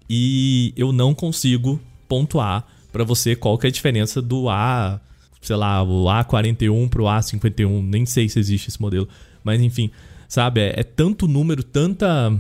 [0.10, 5.00] e eu não consigo pontuar para você qual que é a diferença do A,
[5.42, 9.08] sei lá, o A41 pro A51, nem sei se existe esse modelo,
[9.44, 9.90] mas enfim,
[10.28, 12.38] sabe, é, é tanto número, tanta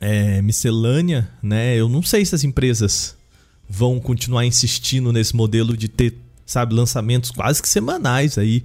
[0.00, 1.76] é, miscelânea, né?
[1.76, 3.16] Eu não sei se as empresas
[3.68, 8.64] vão continuar insistindo nesse modelo de ter, sabe, lançamentos quase que semanais aí,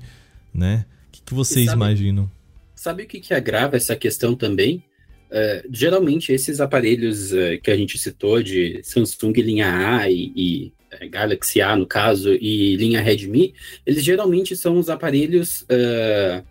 [0.53, 0.85] né?
[1.07, 2.29] O que, que vocês sabe, imaginam?
[2.75, 4.83] Sabe o que, que agrava essa questão também?
[5.29, 10.73] uh, geralmente esses aparelhos uh, que a gente citou de Samsung linha A e, e
[11.07, 13.53] Galaxy A no caso e linha Redmi,
[13.85, 15.65] eles geralmente são os aparelhos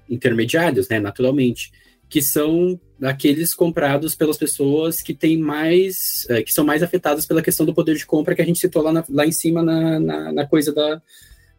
[0.08, 1.72] intermediários, né, naturalmente,
[2.08, 7.66] que são aqueles comprados pelas pessoas que têm mais, que são mais afetadas pela questão
[7.66, 10.32] do poder de compra que a gente citou lá, na, lá em cima na, na,
[10.32, 11.02] na coisa da,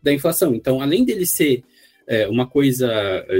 [0.01, 0.55] da inflação.
[0.55, 1.63] Então, além dele ser
[2.07, 2.89] é, uma coisa,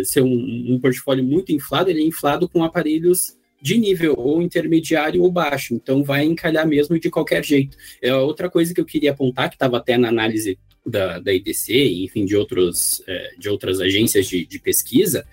[0.04, 5.22] ser um, um, portfólio muito inflado, ele é inflado com aparelhos de nível ou intermediário
[5.22, 7.78] ou baixo, então vai encalhar mesmo de qualquer jeito.
[8.02, 11.74] É outra coisa que eu queria apontar, que estava até na análise da, da IDC,
[12.04, 15.26] enfim, de, outros, é, de outras agências de, de, pesquisa,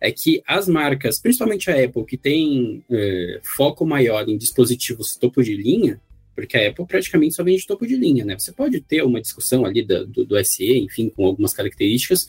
[0.00, 5.42] é que as marcas, principalmente a Apple, que tem é, foco maior em dispositivos topo
[5.42, 6.00] de linha,
[6.34, 8.38] porque a Apple praticamente só vende topo de linha, né?
[8.38, 12.28] Você pode ter uma discussão ali do, do, do SE, enfim, com algumas características,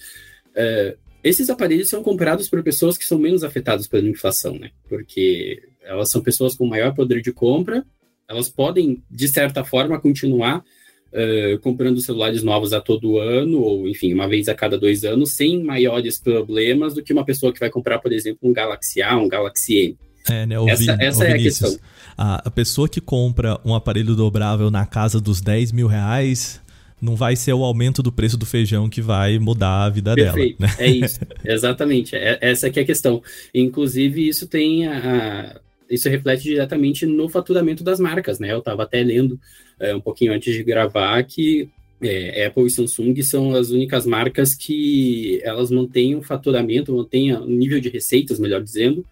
[0.56, 4.72] é, esses aparelhos são comprados por pessoas que são menos afetadas pela inflação, né?
[4.90, 7.86] Porque elas são pessoas com maior poder de compra,
[8.28, 10.64] elas podem, de certa forma, continuar
[11.12, 15.34] uh, comprando celulares novos a todo ano, ou, enfim, uma vez a cada dois anos,
[15.34, 19.18] sem maiores problemas do que uma pessoa que vai comprar, por exemplo, um Galaxy A,
[19.18, 19.98] um Galaxy M.
[20.30, 20.56] É, né?
[20.68, 21.76] Essa essa é a questão.
[22.18, 26.62] A, a pessoa que compra um aparelho dobrável na casa dos 10 mil reais
[27.02, 30.60] não vai ser o aumento do preço do feijão que vai mudar a vida Perfeito.
[30.60, 30.72] dela.
[30.78, 30.86] Né?
[30.86, 32.16] É isso, exatamente.
[32.16, 33.24] É, essa aqui é a questão.
[33.54, 35.60] Inclusive, isso tem a,
[35.90, 38.52] isso reflete diretamente no faturamento das marcas, né?
[38.54, 39.40] Eu estava até lendo
[39.80, 41.70] é, um pouquinho antes de gravar que
[42.02, 47.46] é, Apple e Samsung são as únicas marcas que elas mantêm um faturamento, mantêm um
[47.46, 49.06] nível de receitas, melhor dizendo,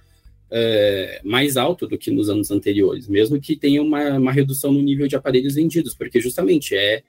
[0.51, 4.81] é, mais alto do que nos anos anteriores, mesmo que tenha uma, uma redução no
[4.81, 7.03] nível de aparelhos vendidos, porque justamente é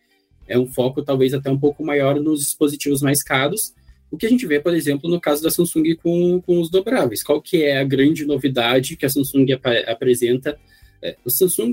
[0.50, 3.72] é um foco talvez até um pouco maior nos dispositivos mais caros,
[4.10, 7.22] o que a gente vê, por exemplo, no caso da Samsung com, com os dobráveis.
[7.22, 10.58] Qual que é a grande novidade que a Samsung ap apresenta?
[11.00, 11.72] É, o Samsung,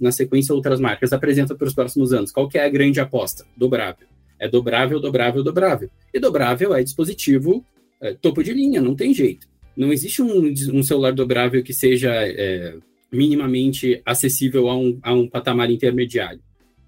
[0.00, 2.32] na sequência, outras marcas apresenta para os próximos anos.
[2.32, 3.46] Qual que é a grande aposta?
[3.56, 4.08] Dobrável.
[4.38, 5.88] É dobrável, dobrável, dobrável.
[6.12, 7.64] E dobrável é dispositivo
[8.00, 9.46] é, topo de linha, não tem jeito.
[9.76, 12.74] Não existe um, um celular dobrável que seja é,
[13.12, 16.40] minimamente acessível a um, a um patamar intermediário.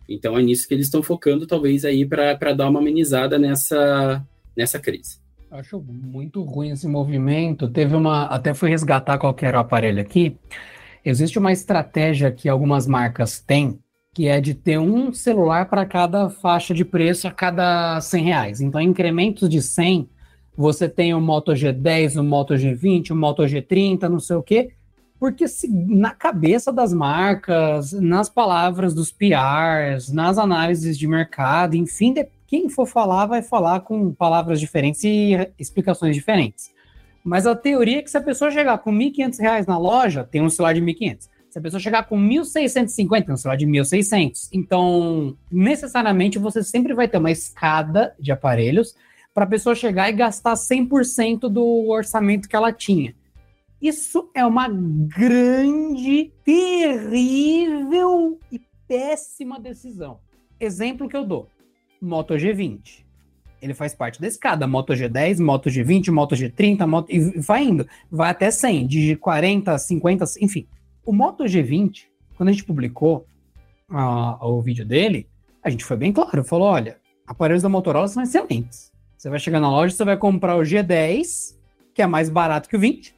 [0.09, 4.25] Então é nisso que eles estão focando, talvez, aí para dar uma amenizada nessa,
[4.57, 5.19] nessa crise.
[5.51, 7.69] Acho muito ruim esse movimento.
[7.69, 8.25] Teve uma.
[8.25, 10.37] Até fui resgatar qual era o aparelho aqui.
[11.05, 13.79] Existe uma estratégia que algumas marcas têm,
[14.15, 18.61] que é de ter um celular para cada faixa de preço a cada 100 reais.
[18.61, 20.09] Então, incrementos de 100,
[20.55, 24.73] você tem o Moto G10, o Moto G20, o Moto G30, não sei o quê.
[25.19, 32.13] Porque se, na cabeça das marcas, nas palavras dos PRs, nas análises de mercado, enfim,
[32.13, 36.73] de, quem for falar vai falar com palavras diferentes e explicações diferentes.
[37.25, 40.41] Mas a teoria é que se a pessoa chegar com R$ 1.500 na loja, tem
[40.41, 41.29] um celular de R$ 1.500.
[41.51, 44.49] Se a pessoa chegar com 1.650, tem um celular de 1.600.
[44.53, 48.95] Então, necessariamente, você sempre vai ter uma escada de aparelhos
[49.35, 53.15] para a pessoa chegar e gastar 100% do orçamento que ela tinha.
[53.81, 60.19] Isso é uma grande, terrível e péssima decisão.
[60.59, 61.49] Exemplo que eu dou:
[62.01, 63.07] Moto G20.
[63.61, 64.67] Ele faz parte da escada.
[64.67, 67.11] Moto G10, Moto G20, Moto G30, Moto...
[67.11, 67.87] e vai indo.
[68.11, 70.67] Vai até 100, de 40, 50, enfim.
[71.05, 72.05] O Moto G20,
[72.37, 73.27] quando a gente publicou
[73.91, 75.29] uh, o vídeo dele,
[75.63, 76.45] a gente foi bem claro.
[76.45, 78.93] Falou: olha, aparelhos da Motorola são excelentes.
[79.17, 81.57] Você vai chegar na loja, você vai comprar o G10,
[81.93, 83.15] que é mais barato que o 20,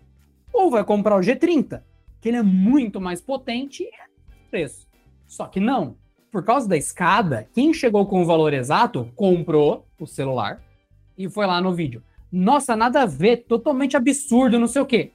[0.52, 1.82] ou vai comprar o G30,
[2.20, 4.06] que ele é muito mais potente e é
[4.50, 4.86] preço.
[5.26, 5.96] Só que não.
[6.30, 10.62] Por causa da escada, quem chegou com o valor exato comprou o celular
[11.16, 12.02] e foi lá no vídeo.
[12.30, 15.10] Nossa, nada a ver, totalmente absurdo, não sei o quê.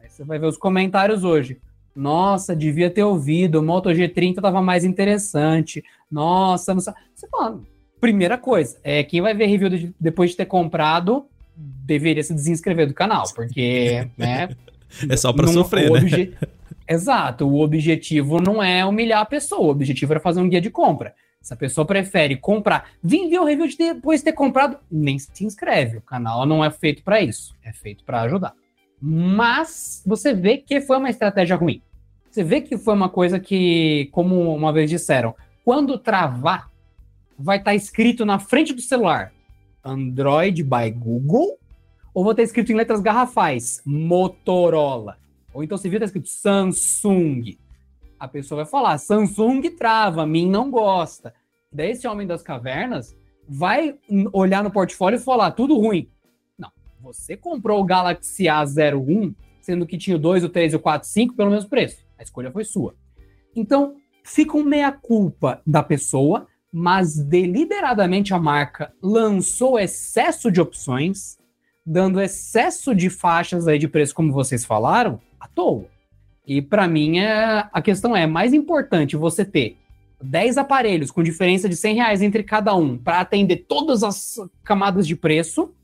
[0.00, 1.60] Aí você vai ver os comentários hoje.
[1.94, 5.82] Nossa, devia ter ouvido, o Moto G30 tava mais interessante.
[6.10, 6.94] Nossa, não sei.
[7.14, 7.60] Você fala,
[8.00, 11.26] primeira coisa, é quem vai ver review de, depois de ter comprado
[11.56, 14.48] deveria se desinscrever do canal, porque, né,
[15.08, 15.98] é só pra não, sofrer, né?
[16.00, 16.34] Obje...
[16.88, 17.46] Exato.
[17.46, 19.68] O objetivo não é humilhar a pessoa.
[19.68, 21.14] O objetivo era fazer um guia de compra.
[21.40, 25.18] Se a pessoa prefere comprar, vim ver o review de depois de ter comprado, nem
[25.18, 25.98] se inscreve.
[25.98, 27.54] O canal não é feito para isso.
[27.62, 28.54] É feito para ajudar.
[29.00, 31.80] Mas você vê que foi uma estratégia ruim.
[32.30, 36.70] Você vê que foi uma coisa que, como uma vez disseram, quando travar,
[37.38, 39.32] vai estar tá escrito na frente do celular
[39.82, 41.58] Android by Google
[42.12, 45.18] ou vou ter escrito em letras garrafais, Motorola.
[45.52, 47.56] Ou então se viu tá escrito Samsung.
[48.18, 51.34] A pessoa vai falar, Samsung trava, mim não gosta.
[51.72, 53.16] Daí esse homem das cavernas
[53.48, 53.98] vai
[54.32, 56.08] olhar no portfólio e falar, tudo ruim.
[56.58, 56.70] Não,
[57.00, 61.12] você comprou o Galaxy A01 sendo que tinha o 2, o 3, o 4, o
[61.12, 61.98] 5 pelo mesmo preço.
[62.18, 62.94] A escolha foi sua.
[63.54, 63.94] Então,
[64.24, 71.38] fica um meia-culpa da pessoa, mas deliberadamente a marca lançou excesso de opções,
[71.84, 75.86] dando excesso de faixas aí de preço, como vocês falaram, à toa.
[76.46, 79.76] E para mim, é, a questão é, mais importante você ter
[80.22, 85.06] 10 aparelhos com diferença de 100 reais entre cada um para atender todas as camadas
[85.06, 85.74] de preço,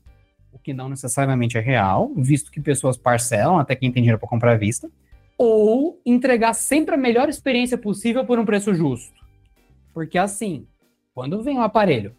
[0.51, 4.29] o que não necessariamente é real, visto que pessoas parcelam até quem tem dinheiro para
[4.29, 4.89] comprar à vista,
[5.37, 9.13] ou entregar sempre a melhor experiência possível por um preço justo.
[9.93, 10.67] Porque assim,
[11.13, 12.15] quando vem um aparelho,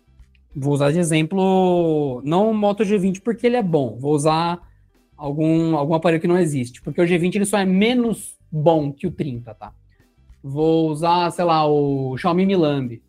[0.59, 4.61] vou usar de exemplo, não o Moto G20 porque ele é bom, vou usar
[5.16, 9.07] algum, algum aparelho que não existe, porque o G20 ele só é menos bom que
[9.07, 9.73] o 30, tá?
[10.42, 13.03] Vou usar, sei lá, o Xiaomi Mi Lambi.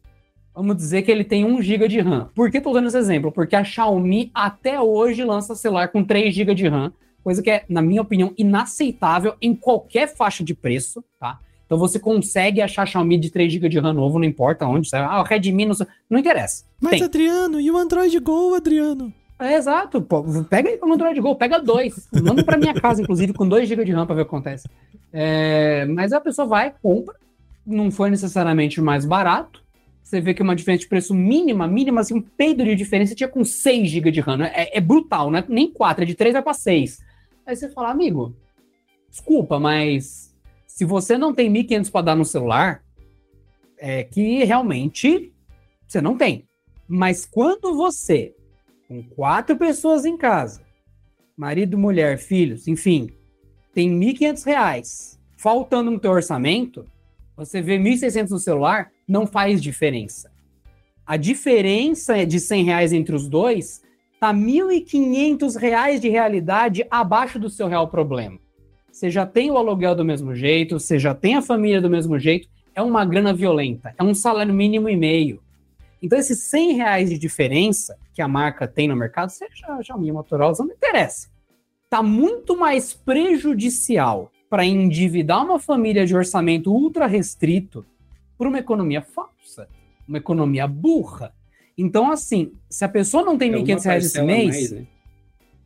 [0.54, 2.30] Vamos dizer que ele tem 1 GB de RAM.
[2.36, 3.32] Por que estou usando esse exemplo?
[3.32, 6.92] Porque a Xiaomi até hoje lança celular com 3 GB de RAM,
[7.24, 11.40] coisa que é, na minha opinião, inaceitável em qualquer faixa de preço, tá?
[11.70, 15.08] Então você consegue achar Xiaomi de 3 GB de RAM novo, não importa onde, sabe?
[15.08, 15.76] Ah, o Redmi, não,
[16.10, 16.66] não interessa.
[16.82, 17.04] Mas, tem.
[17.04, 19.14] Adriano, e o Android Go, Adriano?
[19.38, 22.10] É, exato, pô, pega o Android Go, pega dois.
[22.12, 24.68] Manda para minha casa, inclusive, com 2 GB de RAM para ver o que acontece.
[25.14, 27.16] É, mas a pessoa vai, compra,
[27.64, 29.64] não foi necessariamente mais barato.
[30.02, 33.30] Você vê que uma diferença de preço mínima, mínima, assim, um peido de diferença tinha
[33.30, 34.38] com 6 GB de RAM.
[34.38, 34.52] Né?
[34.56, 35.44] É, é, brutal, né?
[35.48, 36.98] Nem 4, é de 3 vai para 6.
[37.46, 38.36] Aí você fala, amigo,
[39.12, 40.29] desculpa, mas
[40.80, 42.82] se você não tem 1.500 para dar no celular,
[43.78, 45.34] é que realmente
[45.86, 46.48] você não tem.
[46.88, 48.34] Mas quando você,
[48.88, 50.62] com quatro pessoas em casa,
[51.36, 53.10] marido, mulher, filhos, enfim,
[53.74, 56.90] tem R$ 1.500 faltando no teu orçamento,
[57.36, 60.32] você vê 1.600 no celular, não faz diferença.
[61.06, 63.82] A diferença de 100 reais entre os dois
[64.18, 68.40] tá 1.500 reais de realidade abaixo do seu real problema.
[69.00, 72.20] Você já tem o aluguel do mesmo jeito, você já tem a família do mesmo
[72.20, 75.42] jeito, é uma grana violenta, é um salário mínimo e meio.
[76.04, 80.54] Então, esses 100 reais de diferença que a marca tem no mercado, seja Xiaomi, Motorola,
[80.60, 81.30] não interessa
[81.86, 87.86] está muito mais prejudicial para endividar uma família de orçamento ultra restrito
[88.38, 89.70] por uma economia falsa,
[90.06, 91.34] uma economia burra.
[91.78, 94.88] Então, assim, se a pessoa não tem é 1.500 reais esse mês, mais, né?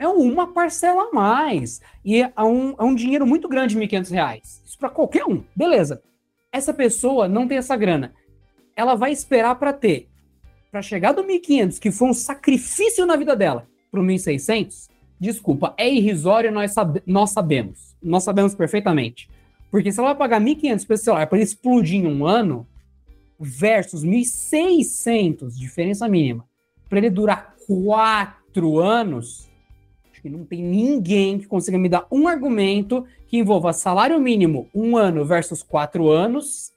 [0.04, 1.82] É uma parcela a mais.
[2.04, 4.62] E é um, é um dinheiro muito grande, 1.500 reais.
[4.66, 5.44] Isso para qualquer um.
[5.56, 6.02] Beleza.
[6.52, 8.14] Essa pessoa não tem essa grana.
[8.76, 10.10] Ela vai esperar para ter,
[10.72, 14.90] para chegar do 1.500, que foi um sacrifício na vida dela, para o 1.600,
[15.20, 17.96] desculpa, é irrisório, nós, sabe, nós sabemos.
[18.02, 19.30] Nós sabemos perfeitamente.
[19.72, 22.68] Porque se ela vai pagar 1.500 por esse celular para ele explodir em um ano,
[23.40, 26.46] versus 1.600, diferença mínima,
[26.90, 29.50] para ele durar quatro anos,
[30.24, 34.98] que não tem ninguém que consiga me dar um argumento que envolva salário mínimo um
[34.98, 36.72] ano versus quatro anos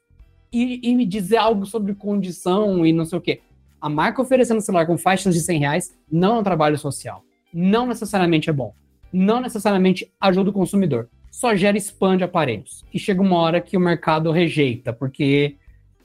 [0.53, 3.41] e, e me dizer algo sobre condição e não sei o quê.
[3.81, 7.23] A marca oferecendo celular com faixas de 100 reais não é um trabalho social
[7.57, 8.75] não necessariamente é bom.
[9.11, 11.09] Não necessariamente ajuda o consumidor.
[11.31, 12.85] Só gera spam de aparelhos.
[12.93, 15.57] E chega uma hora que o mercado rejeita, porque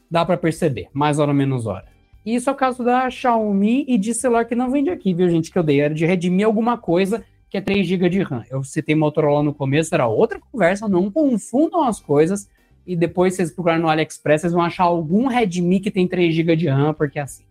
[0.09, 1.85] dá para perceber, mais hora menos hora.
[2.25, 5.29] E isso é o caso da Xiaomi e de celular que não vende aqui, viu,
[5.29, 5.51] gente?
[5.51, 5.81] Que eu dei.
[5.81, 7.21] Era de Redmi alguma coisa
[7.51, 8.45] que é 3 GB de RAM.
[8.49, 12.47] Eu citei Motorola no começo, era outra conversa, não confundam as coisas.
[12.87, 16.55] E depois, vocês procurarem no AliExpress, vocês vão achar algum Redmi que tem 3 GB
[16.55, 17.43] de RAM, porque é assim.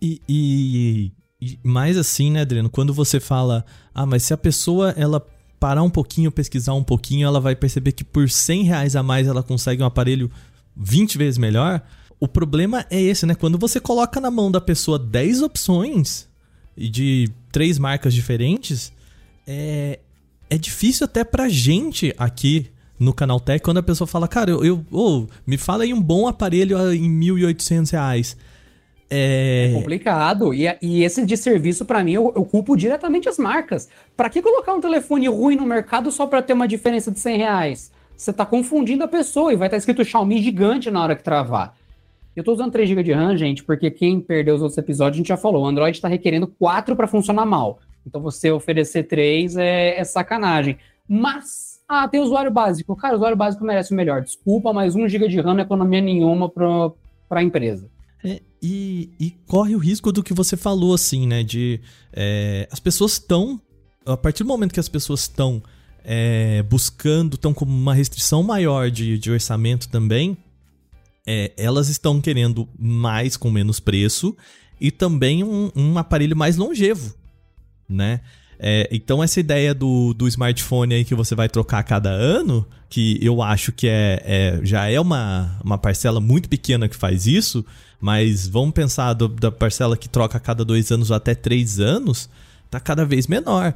[0.00, 0.20] E,
[1.42, 5.26] e mais assim, né, Adriano, quando você fala, ah, mas se a pessoa ela
[5.58, 9.26] parar um pouquinho, pesquisar um pouquinho, ela vai perceber que por 100 reais a mais
[9.26, 10.30] ela consegue um aparelho
[10.76, 11.82] 20 vezes melhor.
[12.20, 13.34] O problema é esse, né?
[13.34, 16.28] Quando você coloca na mão da pessoa 10 opções
[16.76, 18.92] e de três marcas diferentes,
[19.50, 19.98] é,
[20.48, 24.64] é difícil até pra gente aqui no Canal Tech quando a pessoa fala, cara, eu,
[24.64, 28.36] eu oh, me fala aí um bom aparelho em 1.800 reais.
[29.10, 29.70] É...
[29.72, 30.54] é complicado.
[30.54, 33.88] E, e esse de serviço, para mim, eu, eu, culpo diretamente as marcas.
[34.16, 37.38] Para que colocar um telefone ruim no mercado só para ter uma diferença de 100
[37.38, 37.90] reais?
[38.16, 41.24] Você tá confundindo a pessoa e vai estar tá escrito Xiaomi gigante na hora que
[41.24, 41.74] travar.
[42.36, 45.18] Eu tô usando 3 GB de RAM, gente, porque quem perdeu os outros episódios, a
[45.18, 47.80] gente já falou, o Android está requerendo 4 para funcionar mal.
[48.06, 50.78] Então você oferecer 3 é, é sacanagem.
[51.08, 52.94] Mas, ah, tem usuário básico.
[52.96, 54.22] Cara, o usuário básico merece o melhor.
[54.22, 56.92] Desculpa, mas 1 GB de RAM não é economia nenhuma para
[57.30, 57.88] a empresa.
[58.24, 61.42] É, e, e, corre o risco do que você falou, assim, né?
[61.42, 61.80] De
[62.12, 63.60] é, as pessoas estão.
[64.04, 65.62] A partir do momento que as pessoas estão
[66.04, 70.36] é, buscando, estão com uma restrição maior de, de orçamento também,
[71.26, 74.36] é, elas estão querendo mais com menos preço
[74.80, 77.14] e também um, um aparelho mais longevo,
[77.90, 78.20] né?
[78.62, 82.66] É, então, essa ideia do, do smartphone aí que você vai trocar a cada ano,
[82.90, 87.26] que eu acho que é, é já é uma, uma parcela muito pequena que faz
[87.26, 87.64] isso,
[87.98, 92.28] mas vamos pensar do, da parcela que troca a cada dois anos até três anos,
[92.70, 93.74] tá cada vez menor.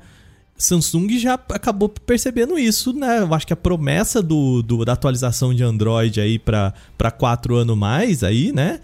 [0.57, 3.21] Samsung já acabou percebendo isso, né?
[3.21, 7.77] Eu acho que a promessa do, do da atualização de Android aí para quatro anos
[7.77, 8.81] mais aí, né?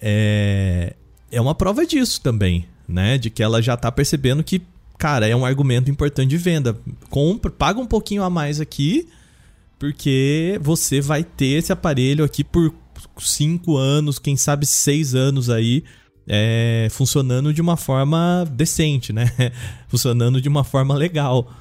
[0.00, 0.94] É,
[1.30, 3.18] é uma prova disso também, né?
[3.18, 4.62] De que ela já tá percebendo que,
[4.96, 6.76] cara, é um argumento importante de venda.
[7.10, 9.08] Compra, paga um pouquinho a mais aqui,
[9.78, 12.74] porque você vai ter esse aparelho aqui por
[13.18, 15.84] cinco anos, quem sabe seis anos aí,
[16.26, 19.30] é, funcionando de uma forma decente, né?
[19.88, 21.52] funcionando de uma forma legal.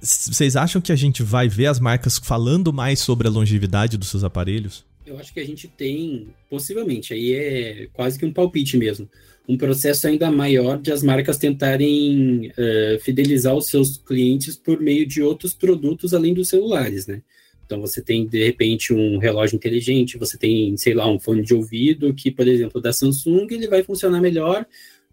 [0.00, 4.08] Vocês acham que a gente vai ver as marcas falando mais sobre a longevidade dos
[4.08, 4.84] seus aparelhos?
[5.04, 9.08] Eu acho que a gente tem, possivelmente, aí é quase que um palpite mesmo,
[9.48, 15.04] um processo ainda maior de as marcas tentarem uh, fidelizar os seus clientes por meio
[15.04, 17.20] de outros produtos além dos celulares, né?
[17.66, 21.54] Então você tem de repente um relógio inteligente, você tem, sei lá, um fone de
[21.54, 24.66] ouvido que, por exemplo, da Samsung, ele vai funcionar melhor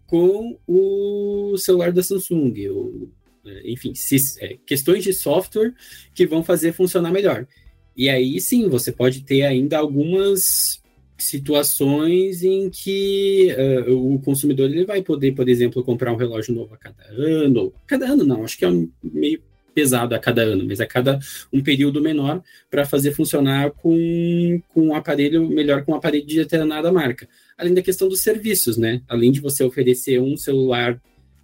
[0.06, 3.08] com o celular da Samsung, ou,
[3.46, 3.92] é, enfim,
[4.40, 5.72] é, questões de software
[6.14, 7.46] que vão fazer funcionar melhor.
[7.96, 10.80] E aí sim, você pode ter ainda algumas
[11.18, 13.54] situações em que
[13.88, 17.72] uh, o consumidor ele vai poder, por exemplo, comprar um relógio novo a cada ano.
[17.86, 19.42] Cada ano não, acho que é um meio
[19.74, 21.18] pesado a cada ano, mas a cada
[21.52, 26.36] um período menor para fazer funcionar com, com um aparelho melhor com um aparelho de
[26.36, 27.28] determinada marca.
[27.56, 29.02] Além da questão dos serviços, né?
[29.08, 31.00] Além de você oferecer um celular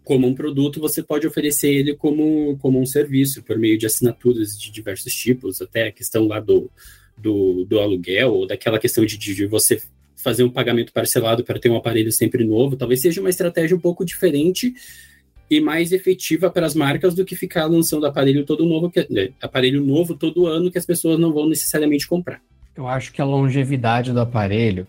[0.06, 4.56] como um produto, você pode oferecer ele como, como um serviço, por meio de assinaturas
[4.56, 6.70] de diversos tipos, até a questão lá do,
[7.18, 9.82] do, do aluguel, ou daquela questão de, de você
[10.14, 13.80] fazer um pagamento parcelado para ter um aparelho sempre novo, talvez seja uma estratégia um
[13.80, 14.72] pouco diferente
[15.50, 19.30] e mais efetiva para as marcas do que ficar lançando aparelho todo novo, que, né,
[19.42, 22.40] aparelho novo todo ano que as pessoas não vão necessariamente comprar.
[22.76, 24.86] Eu acho que a longevidade do aparelho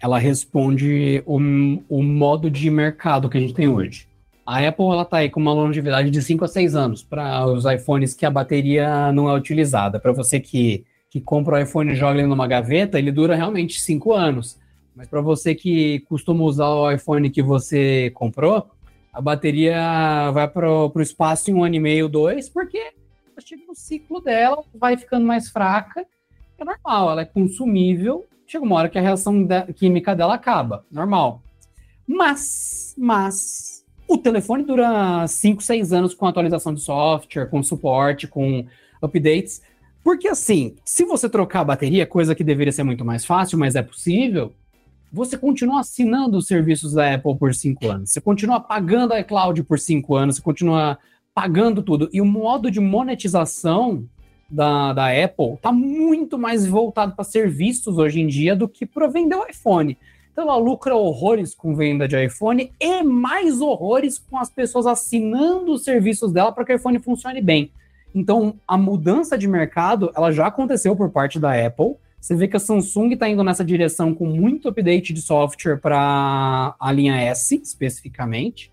[0.00, 1.36] ela responde o,
[1.86, 4.08] o modo de mercado que a gente tem hoje.
[4.48, 7.66] A Apple ela tá aí com uma longevidade de 5 a 6 anos para os
[7.66, 10.00] iPhones que a bateria não é utilizada.
[10.00, 13.78] Para você que, que compra o iPhone e joga ele numa gaveta, ele dura realmente
[13.78, 14.58] 5 anos.
[14.96, 18.70] Mas para você que costuma usar o iPhone que você comprou,
[19.12, 22.94] a bateria vai para o espaço em um ano e meio, dois, porque
[23.40, 26.06] chega no ciclo dela, vai ficando mais fraca.
[26.56, 28.24] É normal, ela é consumível.
[28.46, 29.46] Chega uma hora que a reação
[29.76, 31.42] química dela acaba, normal.
[32.06, 33.67] Mas, mas,
[34.08, 38.64] o telefone dura 5, 6 anos com atualização de software, com suporte, com
[39.02, 39.60] updates.
[40.02, 43.76] Porque assim, se você trocar a bateria, coisa que deveria ser muito mais fácil, mas
[43.76, 44.54] é possível,
[45.12, 49.62] você continua assinando os serviços da Apple por cinco anos, você continua pagando a iCloud
[49.64, 50.98] por cinco anos, você continua
[51.34, 52.08] pagando tudo.
[52.10, 54.08] E o modo de monetização
[54.50, 59.06] da, da Apple está muito mais voltado para serviços hoje em dia do que para
[59.06, 59.96] vender o iPhone.
[60.38, 65.72] Então ela lucra horrores com venda de iPhone e mais horrores com as pessoas assinando
[65.72, 67.72] os serviços dela para que o iPhone funcione bem.
[68.14, 72.56] Então a mudança de mercado ela já aconteceu por parte da Apple você vê que
[72.56, 77.56] a Samsung está indo nessa direção com muito update de software para a linha S,
[77.56, 78.70] especificamente.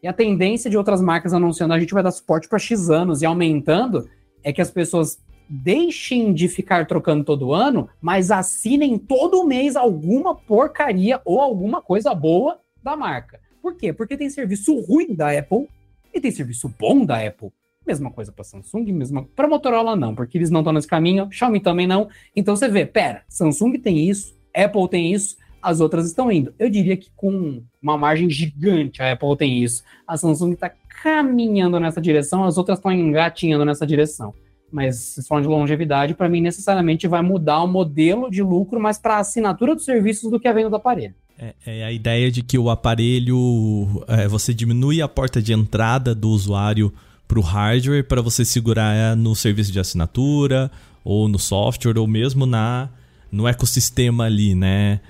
[0.00, 3.22] E a tendência de outras marcas anunciando a gente vai dar suporte para X anos
[3.22, 4.08] e aumentando
[4.44, 5.18] é que as pessoas
[5.48, 12.14] deixem de ficar trocando todo ano, mas assinem todo mês alguma porcaria ou alguma coisa
[12.14, 13.40] boa da marca.
[13.62, 13.92] Por quê?
[13.92, 15.68] Porque tem serviço ruim da Apple
[16.12, 17.50] e tem serviço bom da Apple.
[17.86, 21.60] Mesma coisa para Samsung, mesma para Motorola não, porque eles não estão nesse caminho, Xiaomi
[21.60, 22.08] também não.
[22.36, 26.54] Então você vê, pera, Samsung tem isso, Apple tem isso, as outras estão indo.
[26.58, 29.82] Eu diria que com uma margem gigante a Apple tem isso.
[30.06, 30.70] A Samsung está
[31.02, 34.34] caminhando nessa direção, as outras estão engatinhando nessa direção.
[34.70, 38.98] Mas se falam de longevidade, para mim necessariamente vai mudar o modelo de lucro, mas
[38.98, 41.14] para a assinatura dos serviços do que a venda do aparelho.
[41.38, 46.14] É, é, a ideia de que o aparelho, é, você diminui a porta de entrada
[46.14, 46.92] do usuário
[47.28, 50.70] para o hardware para você segurar no serviço de assinatura
[51.04, 52.88] ou no software ou mesmo na
[53.30, 55.00] no ecossistema ali, né?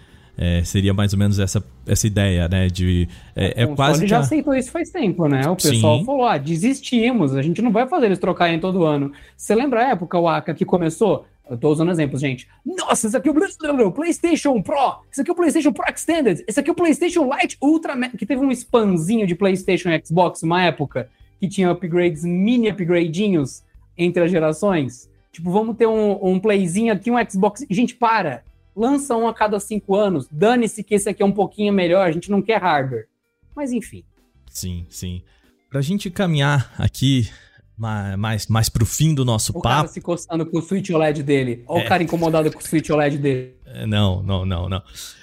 [0.41, 2.69] É, seria mais ou menos essa, essa ideia, né?
[2.69, 4.07] De, é, é o quase.
[4.07, 4.21] já a...
[4.21, 5.49] aceitou isso faz tempo, né?
[5.49, 6.05] O pessoal Sim.
[6.05, 9.13] falou: ah, desistimos, a gente não vai fazer eles trocarem todo ano.
[9.37, 11.27] Você lembra a época, o Aka, que começou?
[11.51, 12.47] Eu tô usando exemplos, gente.
[12.65, 16.61] Nossa, esse aqui é o PlayStation Pro, esse aqui é o PlayStation Pro Extended, esse
[16.61, 20.63] aqui é o PlayStation Lite Ultra, que teve um spanzinho de PlayStation e Xbox uma
[20.63, 21.09] época
[21.41, 23.65] que tinha upgrades, mini upgradinhos
[23.97, 25.11] entre as gerações.
[25.33, 27.65] Tipo, vamos ter um, um playzinho aqui, um Xbox.
[27.71, 28.45] Gente, para!
[28.79, 30.29] Lança um a cada cinco anos.
[30.31, 33.09] Dane-se que esse aqui é um pouquinho melhor, a gente não quer hardware.
[33.55, 34.05] Mas enfim.
[34.49, 35.23] Sim, sim.
[35.69, 37.29] Pra gente caminhar aqui
[37.77, 39.67] mais, mais pro fim do nosso o papo.
[39.67, 41.65] O cara se coçando com o Switch OLED dele.
[41.67, 41.85] Olha é.
[41.85, 43.57] o cara incomodado com o Switch OLED dele.
[43.67, 44.83] É, não, não, não, não.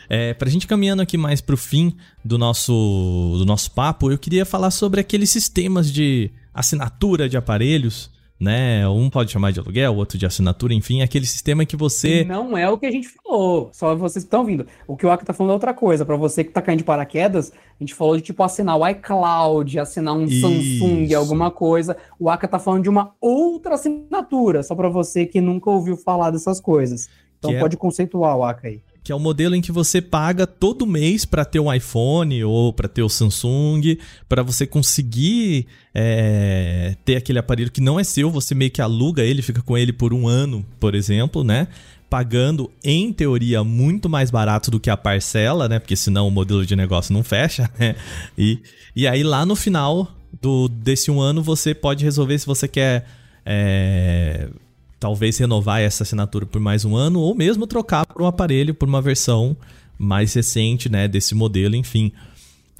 [0.10, 4.46] É, pra gente caminhando aqui mais pro fim do nosso, do nosso papo, eu queria
[4.46, 8.88] falar sobre aqueles sistemas de assinatura de aparelhos né?
[8.88, 12.24] Um pode chamar de aluguel, o outro de assinatura, enfim, aquele sistema que você.
[12.24, 14.66] Não é o que a gente falou, só vocês que estão vindo.
[14.88, 16.06] O que o Aka tá falando é outra coisa.
[16.06, 19.80] Para você que tá caindo de paraquedas, a gente falou de tipo assinar o iCloud,
[19.80, 20.42] assinar um Isso.
[20.42, 21.96] Samsung, alguma coisa.
[22.20, 26.32] O Aka tá falando de uma outra assinatura, só para você que nunca ouviu falar
[26.32, 27.10] dessas coisas.
[27.40, 27.80] Então que é pode é...
[27.80, 31.46] conceituar o Aka aí que é o modelo em que você paga todo mês para
[31.46, 37.72] ter um iPhone ou para ter o Samsung, para você conseguir é, ter aquele aparelho
[37.72, 40.66] que não é seu, você meio que aluga ele, fica com ele por um ano,
[40.80, 41.68] por exemplo, né?
[42.10, 45.78] Pagando, em teoria, muito mais barato do que a parcela, né?
[45.78, 47.96] Porque senão o modelo de negócio não fecha, né?
[48.36, 48.58] E,
[48.96, 53.06] e aí lá no final do, desse um ano você pode resolver se você quer
[53.46, 54.50] é,
[55.06, 58.90] talvez renovar essa assinatura por mais um ano ou mesmo trocar por um aparelho por
[58.90, 59.56] uma versão
[60.00, 62.12] mais recente né, desse modelo, enfim.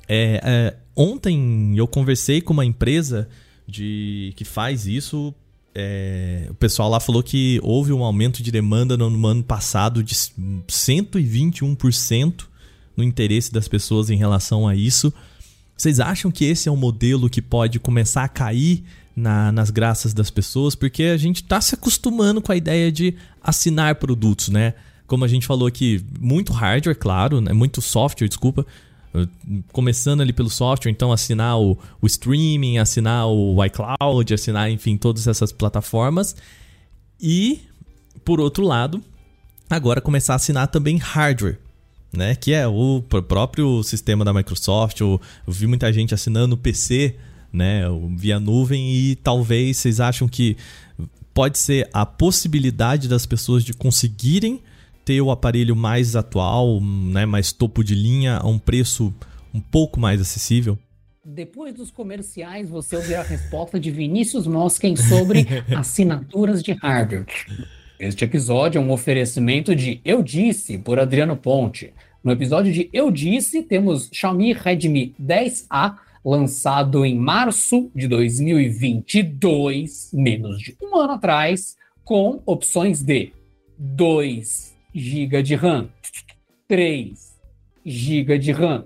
[0.08, 3.30] É, é, ontem eu conversei com uma empresa
[3.68, 5.36] de que faz isso.
[5.76, 10.02] É, o pessoal lá falou que houve um aumento de demanda no, no ano passado
[10.02, 12.46] de 121%
[12.98, 15.14] no interesse das pessoas em relação a isso.
[15.78, 18.84] Vocês acham que esse é um modelo que pode começar a cair
[19.16, 23.16] na, nas graças das pessoas, porque a gente está se acostumando com a ideia de
[23.42, 24.74] assinar produtos, né?
[25.08, 27.54] Como a gente falou aqui, muito hardware, claro, né?
[27.54, 28.66] muito software, desculpa.
[29.72, 35.28] Começando ali pelo software, então assinar o, o streaming, assinar o iCloud, assinar, enfim, todas
[35.28, 36.36] essas plataformas.
[37.22, 37.62] E,
[38.26, 39.02] por outro lado,
[39.70, 41.60] agora começar a assinar também hardware.
[42.14, 45.02] Né, que é o próprio sistema da Microsoft.
[45.02, 47.14] Eu, vi muita gente assinando o PC
[47.52, 47.84] né,
[48.18, 50.58] via nuvem e talvez vocês acham que
[51.34, 54.62] pode ser a possibilidade das pessoas de conseguirem
[55.04, 59.14] ter o aparelho mais atual, né, mais topo de linha a um preço
[59.54, 60.78] um pouco mais acessível?
[61.24, 67.26] Depois dos comerciais, você ouvirá a resposta de Vinícius Mosken sobre assinaturas de hardware.
[68.00, 71.94] Este episódio é um oferecimento de Eu Disse, por Adriano Ponte.
[72.24, 80.60] No episódio de Eu Disse, temos Xiaomi Redmi 10A lançado em março de 2022, menos
[80.60, 83.32] de um ano atrás, com opções de
[83.78, 85.88] 2 GB de RAM,
[86.68, 87.36] 3
[87.86, 88.86] GB de RAM,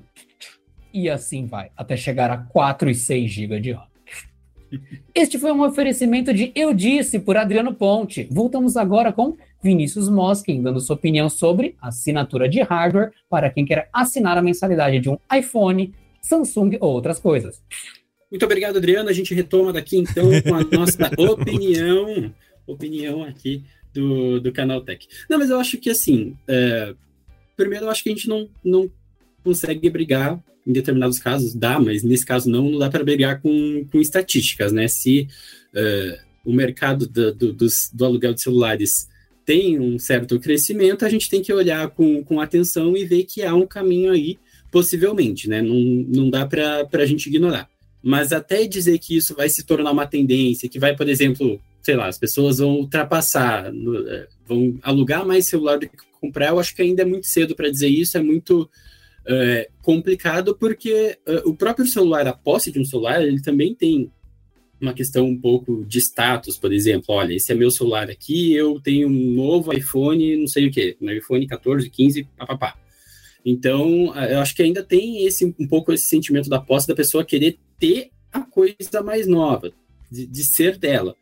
[0.93, 3.87] e assim vai, até chegar a 4 e 6 GB de RAM.
[5.15, 8.27] Este foi um oferecimento de Eu Disse por Adriano Ponte.
[8.29, 13.89] Voltamos agora com Vinícius Moskin, dando sua opinião sobre assinatura de hardware para quem quer
[13.91, 17.61] assinar a mensalidade de um iPhone, Samsung ou outras coisas.
[18.29, 19.09] Muito obrigado, Adriano.
[19.09, 22.33] A gente retoma daqui então com a nossa opinião,
[22.67, 23.63] opinião aqui
[23.93, 25.07] do, do canal Tech.
[25.29, 26.93] Não, mas eu acho que assim, é,
[27.57, 28.89] primeiro eu acho que a gente não, não
[29.43, 33.85] consegue brigar em determinados casos, dá, mas nesse caso não, não dá para brigar com,
[33.91, 34.87] com estatísticas, né?
[34.87, 35.27] Se
[35.73, 39.07] é, o mercado do, do, do aluguel de celulares
[39.45, 43.41] tem um certo crescimento, a gente tem que olhar com, com atenção e ver que
[43.41, 44.37] há um caminho aí
[44.71, 45.61] Possivelmente, né?
[45.61, 47.69] Não, não dá para a gente ignorar.
[48.01, 51.95] Mas até dizer que isso vai se tornar uma tendência, que vai, por exemplo, sei
[51.95, 53.71] lá, as pessoas vão ultrapassar,
[54.07, 57.55] é, vão alugar mais celular do que comprar, eu acho que ainda é muito cedo
[57.55, 58.69] para dizer isso, é muito
[59.27, 64.11] é, complicado, porque é, o próprio celular, a posse de um celular, ele também tem
[64.79, 68.79] uma questão um pouco de status, por exemplo, olha, esse é meu celular aqui, eu
[68.79, 72.75] tenho um novo iPhone, não sei o que, um iPhone 14, 15, papapá.
[73.45, 77.25] Então, eu acho que ainda tem esse um pouco esse sentimento da posse da pessoa
[77.25, 79.71] querer ter a coisa mais nova,
[80.11, 81.15] de, de ser dela.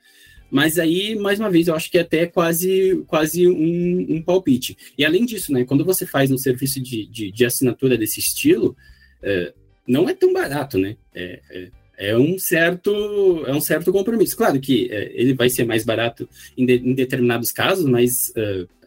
[0.49, 4.77] Mas aí, mais uma vez, eu acho que é até quase, quase um, um palpite.
[4.97, 8.75] E além disso, né, quando você faz um serviço de, de, de assinatura desse estilo,
[9.21, 9.53] é,
[9.87, 10.95] não é tão barato, né?
[11.13, 14.37] É, é, é, um certo é um certo compromisso.
[14.37, 18.31] Claro que é, ele vai ser mais barato em, de, em determinados casos, mas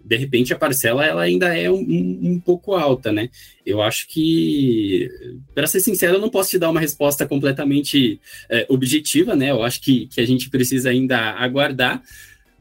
[0.04, 3.30] de repente a parcela ela ainda é um, um, pouco alta, né?
[3.64, 5.08] Eu acho que,
[5.54, 9.50] para ser sincero, eu não posso te dar uma resposta completamente é, objetiva, né?
[9.50, 12.02] Eu acho que, que a gente precisa ainda aguardar,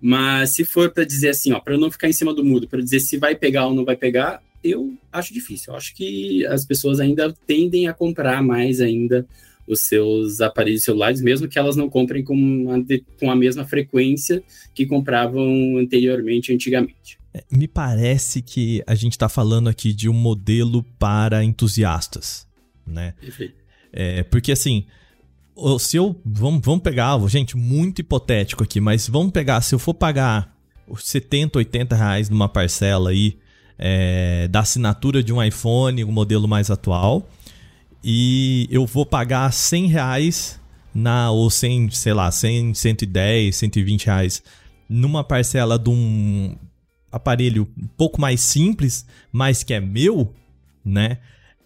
[0.01, 2.81] mas se for para dizer assim, ó, para não ficar em cima do mudo, para
[2.81, 5.73] dizer se vai pegar ou não vai pegar, eu acho difícil.
[5.73, 9.25] Eu acho que as pessoas ainda tendem a comprar mais ainda
[9.67, 12.35] os seus aparelhos celulares, mesmo que elas não comprem com
[12.71, 14.41] a, com a mesma frequência
[14.73, 17.18] que compravam anteriormente, antigamente.
[17.51, 22.47] Me parece que a gente está falando aqui de um modelo para entusiastas,
[22.85, 23.13] né?
[23.19, 23.55] Perfeito.
[23.91, 24.85] É, porque assim,
[25.79, 26.19] se eu.
[26.25, 30.55] Vamos, vamos pegar, gente, muito hipotético aqui, mas vamos pegar, se eu for pagar
[30.95, 33.37] 70, 80 reais numa parcela aí
[33.77, 37.29] é, da assinatura de um iPhone, o um modelo mais atual,
[38.03, 40.59] e eu vou pagar 100 reais
[40.93, 44.43] na, ou 100, sei lá, 100, 110, 120 reais
[44.87, 46.55] numa parcela de um
[47.11, 50.33] aparelho um pouco mais simples, mas que é meu,
[50.83, 51.17] né?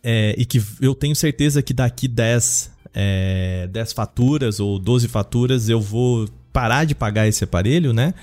[0.04, 5.70] É, e que eu tenho certeza que daqui 10, é, 10 faturas ou 12 faturas
[5.70, 8.14] eu vou parar de pagar esse aparelho, né?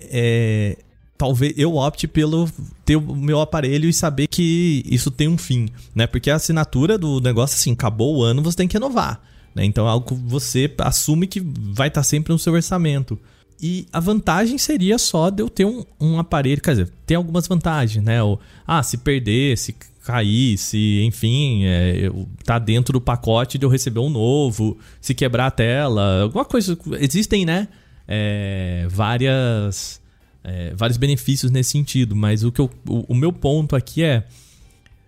[0.00, 0.76] É,
[1.16, 2.48] talvez eu opte pelo
[2.84, 6.06] ter o meu aparelho e saber que isso tem um fim, né?
[6.06, 9.20] Porque a assinatura do negócio, assim, acabou o ano, você tem que renovar.
[9.54, 9.64] Né?
[9.64, 13.18] Então é algo que você assume que vai estar sempre no seu orçamento.
[13.60, 16.60] E a vantagem seria só de eu ter um, um aparelho.
[16.60, 18.22] Quer dizer, tem algumas vantagens, né?
[18.22, 19.74] O, ah, se perder, se
[20.04, 22.10] cair, se, enfim, é,
[22.44, 26.78] tá dentro do pacote de eu receber um novo, se quebrar a tela, alguma coisa.
[27.00, 27.68] Existem, né?
[28.06, 30.02] É, várias.
[30.46, 34.24] É, vários benefícios nesse sentido, mas o, que eu, o, o meu ponto aqui é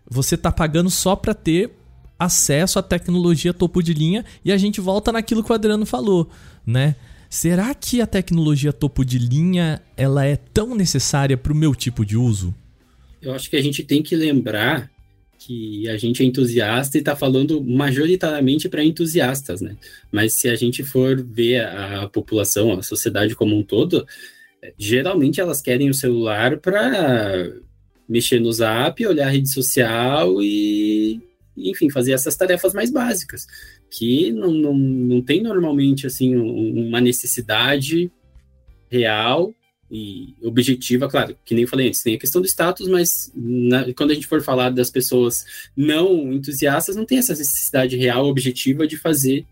[0.08, 1.70] você tá pagando só para ter
[2.18, 6.30] acesso à tecnologia topo de linha e a gente volta naquilo que o Adriano falou,
[6.64, 6.96] né?
[7.28, 12.04] Será que a tecnologia topo de linha ela é tão necessária para o meu tipo
[12.04, 12.54] de uso?
[13.20, 14.90] Eu acho que a gente tem que lembrar
[15.38, 19.76] que a gente é entusiasta e está falando majoritariamente para entusiastas, né?
[20.10, 24.06] Mas se a gente for ver a, população, a sociedade como um todo,
[24.78, 27.52] geralmente elas querem o celular para
[28.08, 31.20] mexer no zap, olhar a rede social e,
[31.56, 33.46] enfim, fazer essas tarefas mais básicas
[33.90, 38.10] que não, não, não tem normalmente assim uma necessidade
[38.90, 39.54] real
[39.90, 43.92] e objetiva, claro, que nem eu falei antes, tem a questão do status, mas na,
[43.94, 45.44] quando a gente for falar das pessoas
[45.76, 49.46] não entusiastas, não tem essa necessidade real, objetiva de fazer,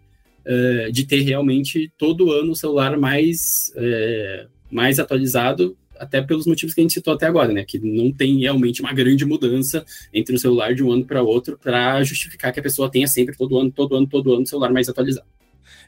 [0.44, 6.74] uh, de ter realmente todo ano o celular mais, uh, mais atualizado até pelos motivos
[6.74, 7.64] que a gente citou até agora, né?
[7.64, 11.58] Que não tem realmente uma grande mudança entre um celular de um ano para outro
[11.58, 14.72] para justificar que a pessoa tenha sempre todo ano, todo ano, todo ano o celular
[14.72, 15.26] mais atualizado.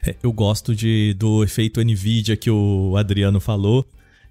[0.05, 3.85] É, eu gosto de, do efeito NVIDIA que o Adriano falou,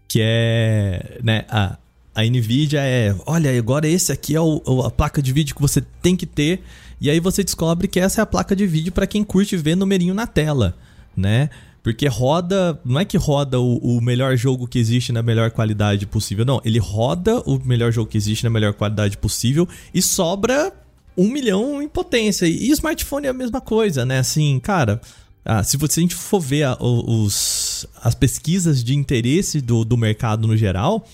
[0.08, 1.78] que é, né, a,
[2.14, 5.82] a NVIDIA é, olha, agora esse aqui é o, a placa de vídeo que você
[6.00, 6.62] tem que ter,
[7.00, 9.76] e aí você descobre que essa é a placa de vídeo para quem curte ver
[9.76, 10.76] numerinho na tela,
[11.16, 11.50] né?
[11.86, 12.76] Porque roda.
[12.84, 16.44] Não é que roda o, o, melhor jogo que existe na melhor qualidade possível.
[16.44, 20.72] Não, ele roda o melhor jogo que existe na melhor qualidade possível e sobra
[21.16, 22.44] um milhão em potência.
[22.44, 24.18] E, smartphone é a mesma coisa, né?
[24.18, 25.00] Assim, cara.
[25.44, 29.84] Ah, se, você, se a gente for ver a, os, as pesquisas de interesse do,
[29.84, 31.06] do mercado no geral,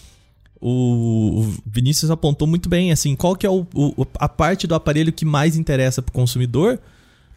[0.59, 5.13] o, Vinícius apontou muito bem, assim, qual que é o, o, a parte do aparelho
[5.13, 6.81] que mais interessa para o consumidor?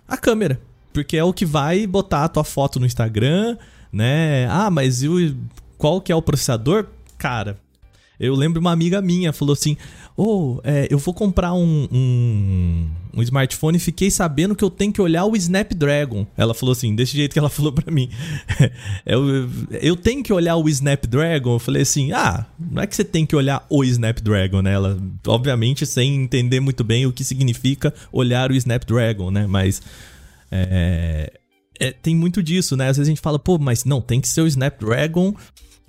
[0.08, 0.58] A câmera.
[0.96, 3.58] Porque é o que vai botar a tua foto no Instagram,
[3.92, 4.48] né?
[4.50, 5.14] Ah, mas eu,
[5.78, 6.86] qual que é o processador?
[7.18, 7.58] Cara,
[8.18, 9.76] eu lembro uma amiga minha falou assim:
[10.16, 14.70] Ô, oh, é, eu vou comprar um, um, um, smartphone e fiquei sabendo que eu
[14.70, 16.26] tenho que olhar o Snapdragon.
[16.38, 18.10] Ela falou assim, desse jeito que ela falou para mim.
[19.06, 19.50] eu,
[19.82, 21.56] eu tenho que olhar o Snapdragon?
[21.56, 24.72] Eu falei assim: ah, não é que você tem que olhar o Snapdragon, né?
[24.72, 29.46] Ela, obviamente, sem entender muito bem o que significa olhar o Snapdragon, né?
[29.46, 29.82] Mas
[30.70, 31.34] é,
[31.80, 32.90] é, tem muito disso, né?
[32.90, 35.34] Às vezes a gente fala, pô, mas não, tem que ser o Snapdragon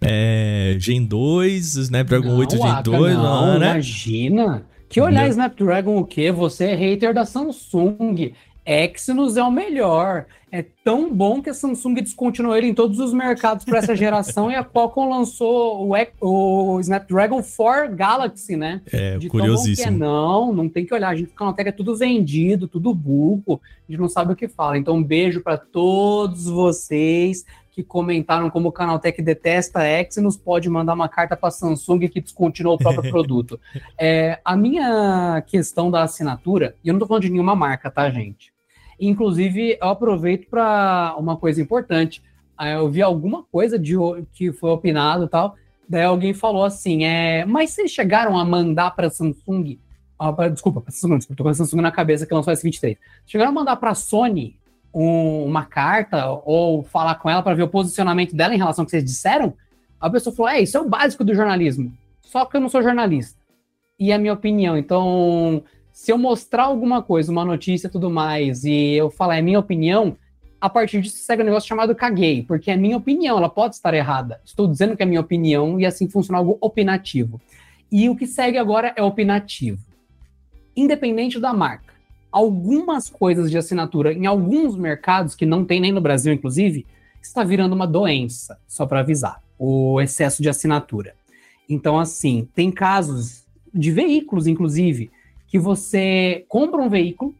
[0.01, 3.71] é, Gen 2, Snapdragon não, 8 Gen 2, não, não, né?
[3.73, 4.67] Imagina!
[4.89, 5.29] Que olhar.
[5.29, 6.31] Snapdragon o quê?
[6.31, 8.33] Você é hater da Samsung.
[8.67, 10.27] Exynos é o melhor.
[10.51, 14.51] É tão bom que a Samsung descontinuou ele em todos os mercados para essa geração
[14.51, 18.81] e a Qualcomm lançou o, o, Snapdragon 4 Galaxy, né?
[18.93, 19.89] É, De curiosíssimo.
[19.89, 19.91] É.
[19.91, 21.11] Não, não tem que olhar.
[21.11, 23.61] A gente fica na tela, é tudo vendido, tudo burro.
[23.89, 24.79] A gente não sabe o que fala.
[24.79, 27.45] Então, um beijo para todos vocês
[27.77, 32.23] que comentaram como o Canaltech detesta Exynos, pode mandar uma carta para a Samsung que
[32.23, 33.61] descontinuou o próprio produto.
[33.99, 38.09] É, a minha questão da assinatura, e eu não estou falando de nenhuma marca, tá,
[38.09, 38.56] gente?
[38.99, 42.22] Inclusive, eu aproveito para uma coisa importante.
[42.57, 43.94] Ah, eu vi alguma coisa de
[44.32, 45.55] que foi opinado e tal.
[45.88, 49.78] Daí alguém falou assim: é, mas vocês chegaram a mandar para Samsung?
[50.18, 52.97] Ah, pra, desculpa, para Samsung, estou com a Samsung na cabeça que lançou a S23.
[53.26, 54.59] Chegaram a mandar para Sony
[54.92, 58.86] um, uma carta ou falar com ela para ver o posicionamento dela em relação ao
[58.86, 59.55] que vocês disseram?
[60.01, 61.92] A pessoa falou: é, isso é o básico do jornalismo.
[62.22, 63.38] Só que eu não sou jornalista.
[63.99, 64.76] E é a minha opinião.
[64.76, 65.62] Então,
[65.97, 69.59] se eu mostrar alguma coisa, uma notícia e tudo mais, e eu falar é minha
[69.59, 70.14] opinião,
[70.61, 73.94] a partir disso segue um negócio chamado caguei, porque é minha opinião, ela pode estar
[73.94, 74.38] errada.
[74.44, 77.40] Estou dizendo que é minha opinião e assim funciona algo opinativo.
[77.90, 79.78] E o que segue agora é opinativo.
[80.76, 81.94] Independente da marca.
[82.36, 86.84] algumas coisas de assinatura em alguns mercados, que não tem nem no Brasil, inclusive,
[87.22, 91.14] está virando uma doença, só para avisar, o excesso de assinatura.
[91.66, 95.11] Então, assim, tem casos de veículos, inclusive,
[95.57, 97.35] que você compra um veículo,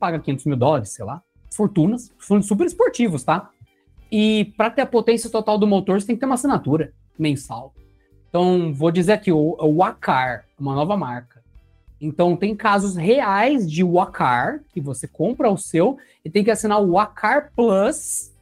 [0.00, 1.22] paga 500 mil dólares, sei lá,
[1.54, 3.48] fortunas, super esportivos, tá?
[4.10, 7.72] E para ter a potência total do motor, você tem que ter uma assinatura mensal.
[8.28, 11.44] Então, vou dizer aqui, o, o Acar, uma nova marca.
[12.00, 16.82] Então, tem casos reais de Wacar, que você compra o seu e tem que assinar
[16.82, 18.32] o Wacar Plus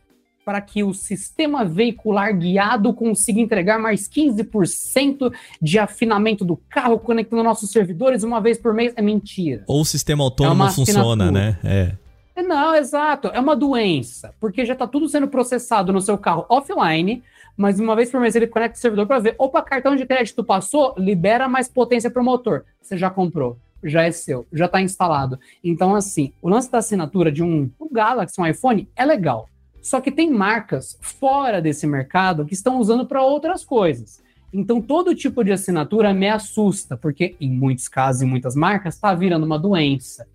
[0.44, 7.42] para que o sistema veicular guiado consiga entregar mais 15% de afinamento do carro conectando
[7.42, 8.92] nossos servidores uma vez por mês.
[8.96, 9.64] É mentira.
[9.66, 11.58] Ou o sistema autônomo é funciona, né?
[11.62, 11.92] É.
[12.36, 12.42] é.
[12.42, 13.28] Não, exato.
[13.28, 17.22] É uma doença, porque já está tudo sendo processado no seu carro offline,
[17.56, 20.42] mas uma vez por mês ele conecta o servidor para ver, opa, cartão de crédito
[20.42, 22.64] passou, libera mais potência para o motor.
[22.80, 25.38] Você já comprou, já é seu, já está instalado.
[25.62, 29.48] Então, assim, o lance da assinatura de um, um Galaxy, um iPhone, é legal.
[29.82, 34.22] Só que tem marcas fora desse mercado que estão usando para outras coisas.
[34.52, 39.12] Então, todo tipo de assinatura me assusta, porque em muitos casos, em muitas marcas, está
[39.12, 40.26] virando uma doença.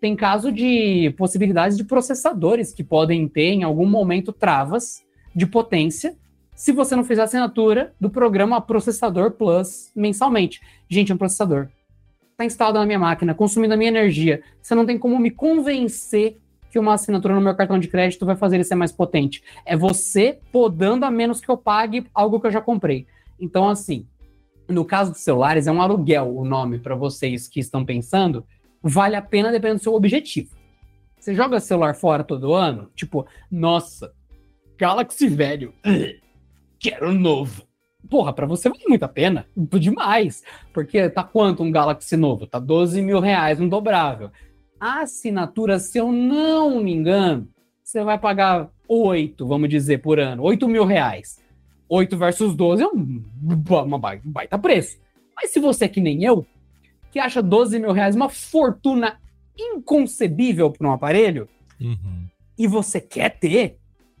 [0.00, 5.02] Tem caso de possibilidades de processadores que podem ter, em algum momento, travas
[5.34, 6.16] de potência
[6.54, 10.60] se você não fizer assinatura do programa Processador Plus mensalmente.
[10.88, 11.68] Gente, é um processador.
[12.32, 14.42] Está instalado na minha máquina, consumindo a minha energia.
[14.60, 16.38] Você não tem como me convencer
[16.72, 19.42] que uma assinatura no meu cartão de crédito vai fazer ele ser mais potente.
[19.66, 23.06] É você podando a menos que eu pague algo que eu já comprei.
[23.38, 24.06] Então, assim,
[24.66, 28.46] no caso dos celulares, é um aluguel o nome para vocês que estão pensando.
[28.82, 30.56] Vale a pena dependendo do seu objetivo.
[31.20, 32.90] Você joga celular fora todo ano?
[32.96, 34.10] Tipo, nossa,
[34.78, 35.74] Galaxy velho,
[36.80, 37.64] quero novo.
[38.08, 39.46] Porra, para você vale muito a pena,
[39.78, 40.42] demais.
[40.72, 42.46] Porque tá quanto um Galaxy novo?
[42.46, 44.30] Tá 12 mil reais, um dobrável.
[44.82, 47.48] A assinatura, se eu não me engano,
[47.84, 50.42] você vai pagar 8, vamos dizer, por ano.
[50.42, 51.40] 8 mil reais.
[51.88, 53.22] 8 versus 12 é um,
[53.68, 54.98] uma baita preço.
[55.36, 56.44] Mas se você é que nem eu,
[57.12, 59.20] que acha 12 mil reais uma fortuna
[59.56, 61.48] inconcebível para um aparelho,
[61.80, 62.26] uhum.
[62.58, 63.78] e você quer ter,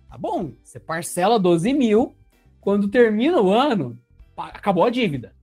[0.08, 2.14] tá bom, você parcela 12 mil,
[2.60, 3.98] quando termina o ano,
[4.36, 5.34] acabou a dívida.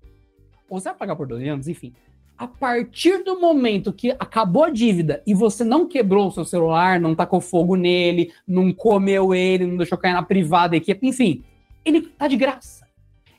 [0.70, 1.94] Ou você vai pagar por 12 anos, enfim
[2.40, 6.98] a partir do momento que acabou a dívida e você não quebrou o seu celular,
[6.98, 11.44] não tacou fogo nele, não comeu ele, não deixou cair na privada, equipe, enfim,
[11.84, 12.88] ele tá de graça.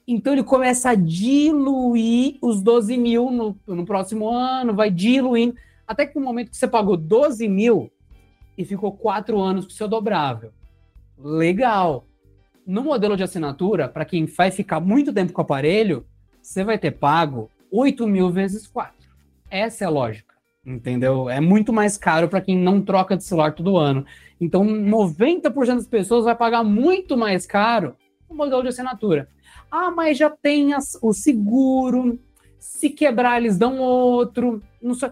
[0.06, 5.54] Então ele começa a diluir os 12 mil no, no próximo ano, vai diluindo,
[5.88, 7.90] até que no momento que você pagou 12 mil
[8.58, 10.52] e ficou quatro anos com o seu dobrável.
[11.18, 12.04] Legal.
[12.66, 16.04] No modelo de assinatura, para quem vai ficar muito tempo com o aparelho,
[16.42, 18.94] você vai ter pago 8 mil vezes 4.
[19.50, 21.28] Essa é a lógica, entendeu?
[21.28, 24.04] É muito mais caro para quem não troca de celular todo ano.
[24.40, 27.96] Então, 90% das pessoas vai pagar muito mais caro
[28.28, 29.28] o modelo de assinatura.
[29.70, 32.18] Ah, mas já tem as, o seguro.
[32.58, 34.62] Se quebrar, eles dão outro.
[34.80, 35.10] Não sei.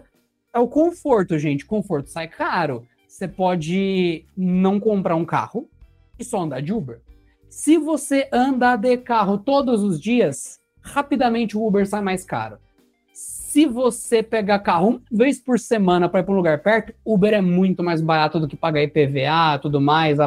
[0.53, 1.67] É o conforto, gente.
[1.67, 2.87] Conforto sai caro.
[3.07, 5.69] Você pode não comprar um carro
[6.19, 7.01] e só andar de Uber.
[7.49, 10.58] Se você andar de carro todos os dias,
[10.93, 12.59] rapidamente o Uber sai mais caro.
[13.13, 17.33] Se você pegar carro uma vez por semana para ir para um lugar perto, Uber
[17.33, 20.19] é muito mais barato do que pagar IPVA, tudo mais.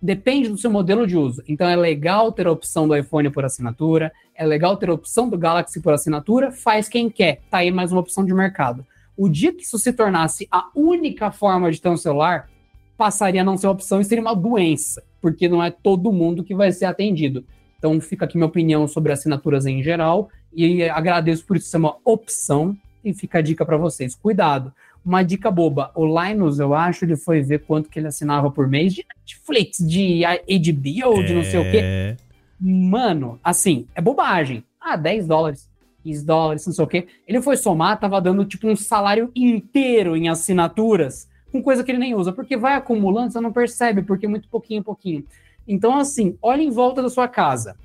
[0.00, 1.42] Depende do seu modelo de uso.
[1.46, 5.28] Então é legal ter a opção do iPhone por assinatura, é legal ter a opção
[5.28, 7.40] do Galaxy por assinatura, faz quem quer.
[7.50, 8.84] Tá aí mais uma opção de mercado.
[9.16, 12.48] O dia que isso se tornasse a única forma de ter um celular,
[12.96, 16.54] passaria a não ser opção e seria uma doença, porque não é todo mundo que
[16.54, 17.44] vai ser atendido.
[17.82, 21.96] Então fica aqui minha opinião sobre assinaturas em geral e agradeço por isso ser uma
[22.04, 24.14] opção e fica a dica para vocês.
[24.14, 24.72] Cuidado.
[25.04, 25.90] Uma dica boba.
[25.96, 29.78] O Linus, eu acho, ele foi ver quanto que ele assinava por mês de Netflix,
[29.78, 31.22] de HBO, é...
[31.24, 31.80] de não sei o quê.
[31.82, 32.16] É.
[32.60, 34.62] Mano, assim, é bobagem.
[34.80, 35.68] Ah, 10 dólares,
[36.04, 37.08] 15 dólares, não sei o quê.
[37.26, 41.98] Ele foi somar, tava dando tipo um salário inteiro em assinaturas, com coisa que ele
[41.98, 45.24] nem usa, porque vai acumulando, você não percebe, porque é muito pouquinho, pouquinho.
[45.66, 47.76] Então, assim, olha em volta da sua casa.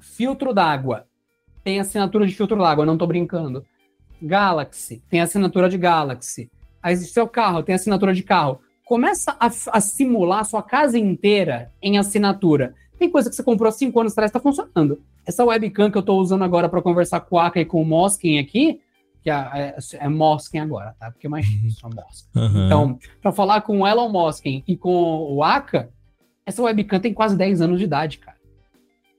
[0.00, 1.06] Filtro d'água.
[1.62, 3.64] Tem assinatura de filtro d'água, não tô brincando.
[4.20, 6.50] Galaxy, tem assinatura de Galaxy.
[6.82, 8.60] Aí seu carro, tem assinatura de carro.
[8.84, 12.74] Começa a, a simular a sua casa inteira em assinatura.
[12.98, 15.00] Tem coisa que você comprou há cinco anos atrás está funcionando.
[15.26, 17.84] Essa webcam que eu estou usando agora para conversar com o Aka e com o
[17.84, 18.80] Moskin aqui,
[19.22, 21.10] que é, é, é Moskin agora, tá?
[21.10, 22.38] Porque é mais difícil a Moskin.
[22.38, 22.66] Uhum.
[22.66, 24.90] Então, para falar com o Elon Moskin e com
[25.34, 25.90] o Aka,
[26.48, 28.36] essa webcam tem quase 10 anos de idade, cara.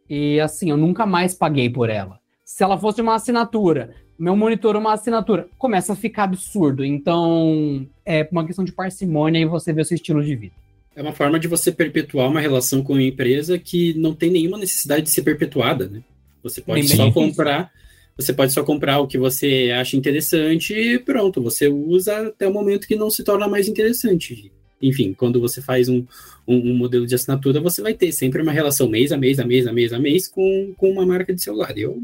[0.10, 2.20] E assim, eu nunca mais paguei por ela.
[2.44, 5.48] Se ela fosse uma assinatura meu monitor uma assinatura.
[5.58, 6.84] Começa a ficar absurdo.
[6.84, 10.56] Então, é uma questão de parcimônia e você vê o seu estilo de vida.
[10.94, 14.58] É uma forma de você perpetuar uma relação com uma empresa que não tem nenhuma
[14.58, 16.04] necessidade de ser perpetuada, né?
[16.44, 17.72] Você pode só comprar,
[18.18, 22.54] você pode só comprar o que você acha interessante e pronto, você usa até o
[22.54, 24.52] momento que não se torna mais interessante.
[24.82, 26.06] Enfim, quando você faz um,
[26.48, 29.46] um, um modelo de assinatura, você vai ter sempre uma relação mês a mês, a
[29.46, 31.78] mês, a mês, a mês com, com uma marca de celular.
[31.78, 32.02] Eu,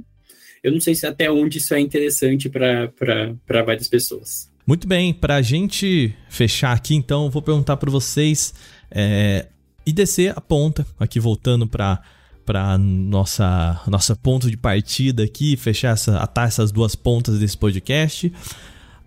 [0.63, 4.49] eu não sei se até onde isso é interessante para várias pessoas.
[4.67, 8.53] Muito bem, para a gente fechar aqui, então, vou perguntar para vocês
[8.89, 9.45] é,
[9.86, 12.01] e descer a ponta, aqui voltando para
[12.45, 18.32] para nossa nossa ponto de partida aqui, fechar essa, atar essas duas pontas desse podcast.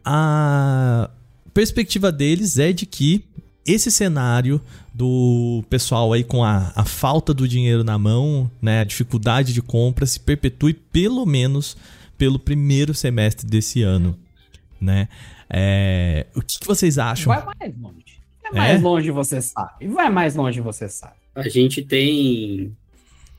[0.04, 1.08] A
[1.54, 3.24] perspectiva deles é de que
[3.68, 4.60] esse cenário
[4.92, 9.62] do pessoal aí com a, a falta do dinheiro na mão, né, a dificuldade de
[9.62, 11.76] compra se perpetue pelo menos
[12.16, 14.18] pelo primeiro semestre desse ano,
[14.80, 15.08] né?
[15.48, 17.32] É, o que, que, vocês acham?
[17.32, 18.20] Vai mais longe.
[18.42, 18.82] Vai mais é?
[18.82, 19.86] longe você sabe.
[19.86, 21.14] Vai mais longe você sabe.
[21.34, 22.76] A gente tem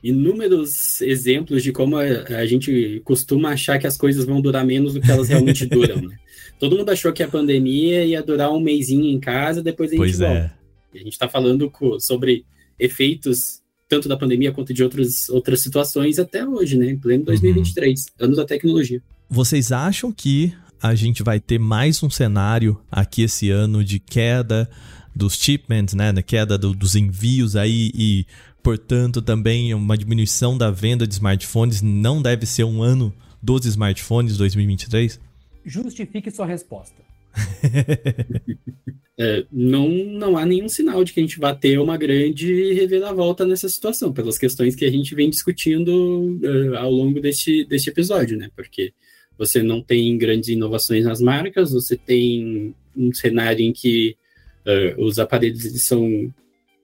[0.02, 4.94] inúmeros exemplos de como a, a, gente costuma achar que as coisas vão durar menos
[4.94, 6.16] do que elas realmente duram, né?
[6.58, 10.00] Todo mundo achou que a pandemia ia durar um mêsinho em casa, depois a gente
[10.00, 10.34] pois volta.
[10.34, 10.50] É.
[10.94, 12.44] E a gente está falando sobre
[12.78, 16.90] efeitos tanto da pandemia quanto de outras, outras situações até hoje, né?
[16.90, 18.26] Em pleno 2023, uhum.
[18.26, 19.02] anos da tecnologia.
[19.28, 24.70] Vocês acham que a gente vai ter mais um cenário aqui esse ano de queda
[25.14, 28.24] dos shipments, né, da queda do, dos envios aí e,
[28.62, 31.82] portanto, também uma diminuição da venda de smartphones.
[31.82, 33.12] Não deve ser um ano
[33.42, 35.20] dos smartphones 2023?
[35.64, 37.02] Justifique sua resposta.
[39.18, 43.46] é, não, não há nenhum sinal de que a gente vai ter uma grande reviravolta
[43.46, 48.36] nessa situação, pelas questões que a gente vem discutindo uh, ao longo deste, deste episódio,
[48.36, 48.50] né?
[48.56, 48.92] Porque
[49.38, 54.16] você não tem grandes inovações nas marcas, você tem um cenário em que
[54.66, 56.32] uh, os aparelhos são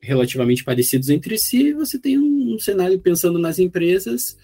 [0.00, 4.36] relativamente parecidos entre si, você tem um, um cenário pensando nas empresas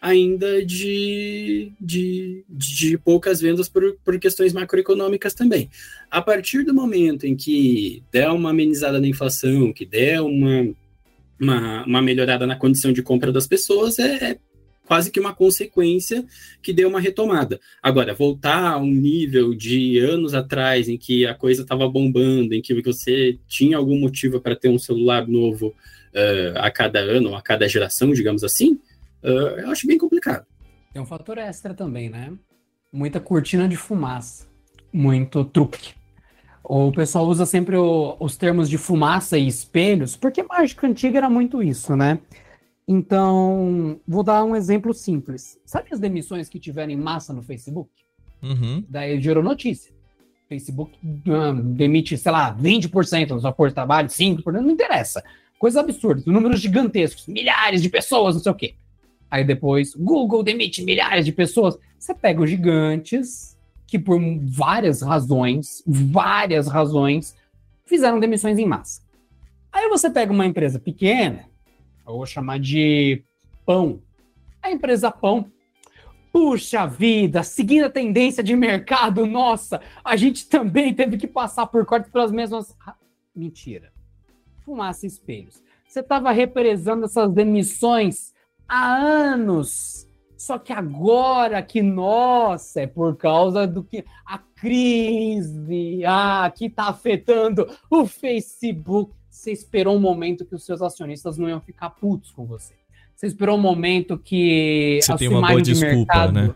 [0.00, 5.70] ainda de, de, de poucas vendas por, por questões macroeconômicas também.
[6.10, 10.74] A partir do momento em que der uma amenizada na inflação, que der uma,
[11.40, 14.38] uma, uma melhorada na condição de compra das pessoas, é, é
[14.86, 16.24] quase que uma consequência
[16.62, 17.60] que deu uma retomada.
[17.82, 22.62] Agora, voltar a um nível de anos atrás, em que a coisa estava bombando, em
[22.62, 27.42] que você tinha algum motivo para ter um celular novo uh, a cada ano, a
[27.42, 28.78] cada geração, digamos assim,
[29.22, 30.46] uh, eu acho bem complicado.
[30.92, 32.32] Tem um fator extra também, né?
[32.92, 34.46] Muita cortina de fumaça,
[34.92, 35.94] muito truque.
[36.64, 41.30] O pessoal usa sempre o, os termos de fumaça e espelhos, porque mágica antiga era
[41.30, 42.18] muito isso, né?
[42.88, 45.58] Então, vou dar um exemplo simples.
[45.64, 47.90] Sabe as demissões que tiveram em massa no Facebook?
[48.42, 48.84] Uhum.
[48.88, 49.94] Daí gerou notícia.
[50.48, 55.24] Facebook um, demite, sei lá, 20% da sua força de trabalho, 5%, não interessa.
[55.58, 58.74] Coisas absurdas, números gigantescos, milhares de pessoas, não sei o quê.
[59.36, 61.78] Aí depois, Google demite milhares de pessoas.
[61.98, 63.54] Você pega os gigantes
[63.86, 67.36] que, por várias razões, várias razões,
[67.84, 69.02] fizeram demissões em massa.
[69.70, 71.50] Aí você pega uma empresa pequena,
[72.06, 73.22] eu vou chamar de
[73.66, 74.00] pão.
[74.62, 75.52] A empresa pão.
[76.32, 81.84] Puxa vida, seguindo a tendência de mercado, nossa, a gente também teve que passar por
[81.84, 82.74] cortes pelas mesmas.
[83.34, 83.92] Mentira.
[84.64, 85.62] Fumaça espelhos.
[85.86, 88.34] Você estava represando essas demissões
[88.68, 90.06] há anos.
[90.36, 96.88] Só que agora que, nossa, é por causa do que a crise ah, que está
[96.88, 102.32] afetando o Facebook você esperou um momento que os seus acionistas não iam ficar putos
[102.32, 102.72] com você.
[103.14, 106.54] Você esperou um momento que você a tem uma boa de desculpa, mercado, né?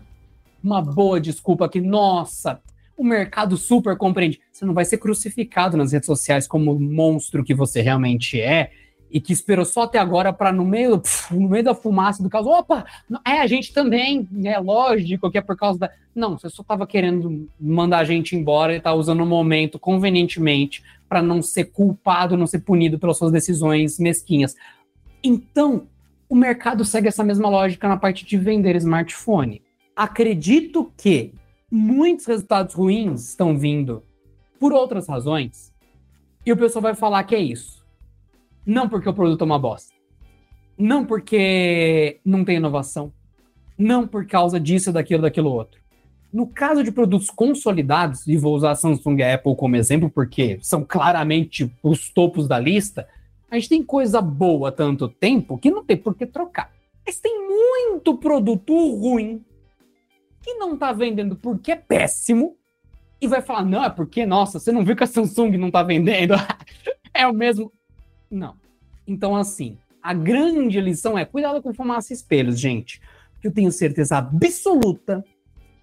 [0.62, 2.60] uma boa desculpa que, nossa,
[2.96, 4.40] o mercado super compreende.
[4.50, 8.70] Você não vai ser crucificado nas redes sociais como o monstro que você realmente é
[9.10, 12.46] e que esperou só até agora para no meio no meio da fumaça do caos,
[12.46, 12.84] opa,
[13.26, 16.86] é a gente também, é lógico que é por causa da não, você só estava
[16.86, 22.36] querendo mandar a gente embora e tá usando o momento convenientemente para não ser culpado,
[22.36, 24.54] não ser punido pelas suas decisões mesquinhas.
[25.22, 25.86] Então,
[26.28, 29.62] o mercado segue essa mesma lógica na parte de vender smartphone.
[29.94, 31.32] Acredito que
[31.70, 34.02] muitos resultados ruins estão vindo
[34.58, 35.72] por outras razões,
[36.44, 37.79] e o pessoal vai falar que é isso
[38.64, 39.92] não porque o produto é uma bosta.
[40.76, 43.12] Não porque não tem inovação.
[43.76, 45.80] Não por causa disso, daquilo, daquilo outro.
[46.32, 50.08] No caso de produtos consolidados, e vou usar a Samsung e a Apple como exemplo,
[50.08, 53.08] porque são claramente os topos da lista,
[53.50, 56.70] a gente tem coisa boa há tanto tempo que não tem por que trocar.
[57.04, 59.44] Mas tem muito produto ruim
[60.42, 62.56] que não tá vendendo porque é péssimo
[63.20, 65.82] e vai falar, não, é porque, nossa, você não viu que a Samsung não tá
[65.82, 66.34] vendendo?
[67.12, 67.72] é o mesmo.
[68.30, 68.56] Não.
[69.06, 73.00] Então, assim, a grande lição é cuidado com fumaça e espelhos, gente.
[73.42, 75.24] Eu tenho certeza absoluta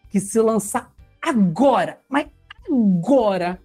[0.09, 2.27] que se lançar agora, mas
[2.69, 3.59] agora,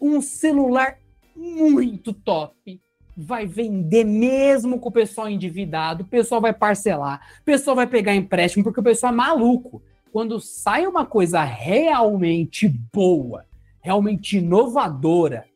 [0.00, 0.98] um celular
[1.34, 2.80] muito top,
[3.16, 8.14] vai vender mesmo com o pessoal endividado, o pessoal vai parcelar, o pessoal vai pegar
[8.14, 9.82] empréstimo, porque o pessoal é maluco.
[10.12, 13.46] Quando sai uma coisa realmente boa,
[13.80, 15.46] realmente inovadora,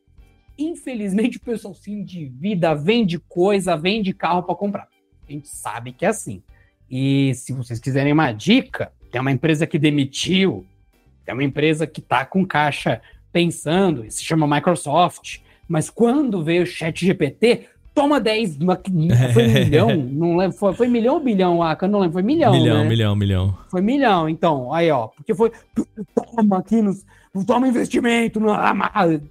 [0.57, 4.87] infelizmente o pessoal se endivida, vende coisa, vende carro para comprar.
[5.27, 6.41] A gente sabe que é assim.
[6.89, 10.65] E se vocês quiserem uma dica, tem uma empresa que demitiu,
[11.25, 15.39] tem uma empresa que está com caixa pensando, se chama Microsoft.
[15.67, 18.57] Mas quando veio o chat GPT, toma 10,
[19.33, 21.87] foi milhão, não lembro, foi, foi milhão ou bilhão, Aka?
[21.87, 22.89] Não lembro, foi milhão, Milhão, né?
[22.89, 23.57] milhão, milhão.
[23.69, 25.51] Foi milhão, então, aí ó, porque foi,
[26.13, 27.05] toma aqui, nos,
[27.45, 29.21] toma investimento, no, porque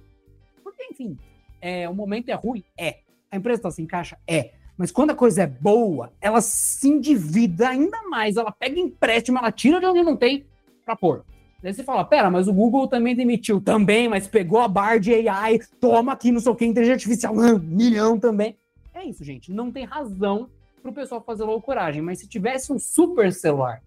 [0.89, 1.17] enfim,
[1.61, 2.63] é, o momento é ruim?
[2.77, 2.99] É.
[3.29, 4.17] A empresa tá sem caixa?
[4.27, 4.51] É.
[4.77, 9.51] Mas quando a coisa é boa, ela se endivida ainda mais, ela pega empréstimo, ela
[9.51, 10.45] tira de onde não tem
[10.83, 11.23] pra pôr.
[11.61, 13.61] Daí você fala, pera, mas o Google também demitiu.
[13.61, 17.35] Também, mas pegou a bar de AI, toma aqui, não sei o que, inteligência artificial,
[17.37, 18.57] um milhão também.
[18.93, 19.51] É isso, gente.
[19.51, 20.49] Não tem razão
[20.81, 22.01] pro pessoal fazer loucuragem.
[22.01, 23.83] Mas se tivesse um super celular,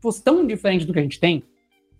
[0.00, 1.44] fosse tão diferente do que a gente tem,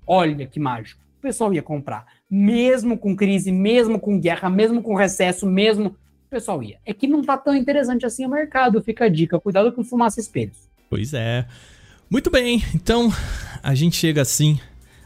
[0.06, 1.02] olha que mágico.
[1.20, 2.06] O pessoal ia comprar.
[2.30, 5.88] Mesmo com crise, mesmo com guerra, mesmo com recesso, mesmo.
[5.88, 6.78] O pessoal ia.
[6.86, 8.82] É que não tá tão interessante assim o mercado.
[8.82, 9.38] Fica a dica.
[9.38, 10.56] Cuidado com fumaça espelhos.
[10.88, 11.44] Pois é.
[12.08, 12.64] Muito bem.
[12.74, 13.12] Então,
[13.62, 14.58] a gente chega assim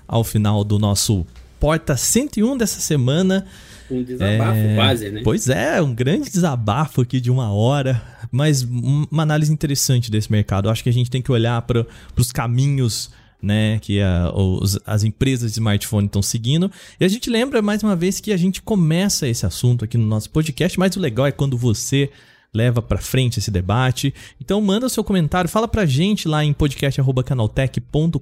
[0.06, 1.26] ao final do nosso
[1.58, 3.44] Porta 101 dessa semana.
[3.90, 4.74] Um desabafo é...
[4.76, 5.20] quase, né?
[5.24, 8.00] Pois é, um grande desabafo aqui de uma hora,
[8.30, 10.68] mas uma análise interessante desse mercado.
[10.68, 11.84] Eu acho que a gente tem que olhar para
[12.16, 13.10] os caminhos
[13.44, 16.70] né, que a, os, as empresas de smartphone estão seguindo.
[16.98, 20.06] E a gente lembra mais uma vez que a gente começa esse assunto aqui no
[20.06, 22.10] nosso podcast, mas o legal é quando você
[22.52, 24.14] leva para frente esse debate.
[24.40, 28.18] Então manda seu comentário, fala pra gente lá em podcast@canaltech.com.br.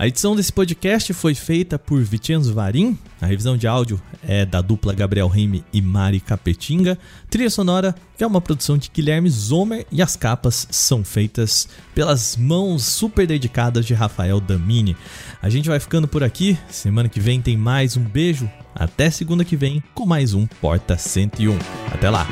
[0.00, 2.96] A edição desse podcast foi feita por Vicenzo Varim.
[3.20, 6.98] A revisão de áudio é da dupla Gabriel Rime e Mari Capetinga.
[7.28, 12.82] Trilha sonora é uma produção de Guilherme Zomer e as capas são feitas pelas mãos
[12.82, 14.96] super dedicadas de Rafael Damini.
[15.42, 16.56] A gente vai ficando por aqui.
[16.70, 18.50] Semana que vem tem mais um beijo.
[18.74, 21.58] Até segunda que vem com mais um Porta 101.
[21.92, 22.26] Até lá!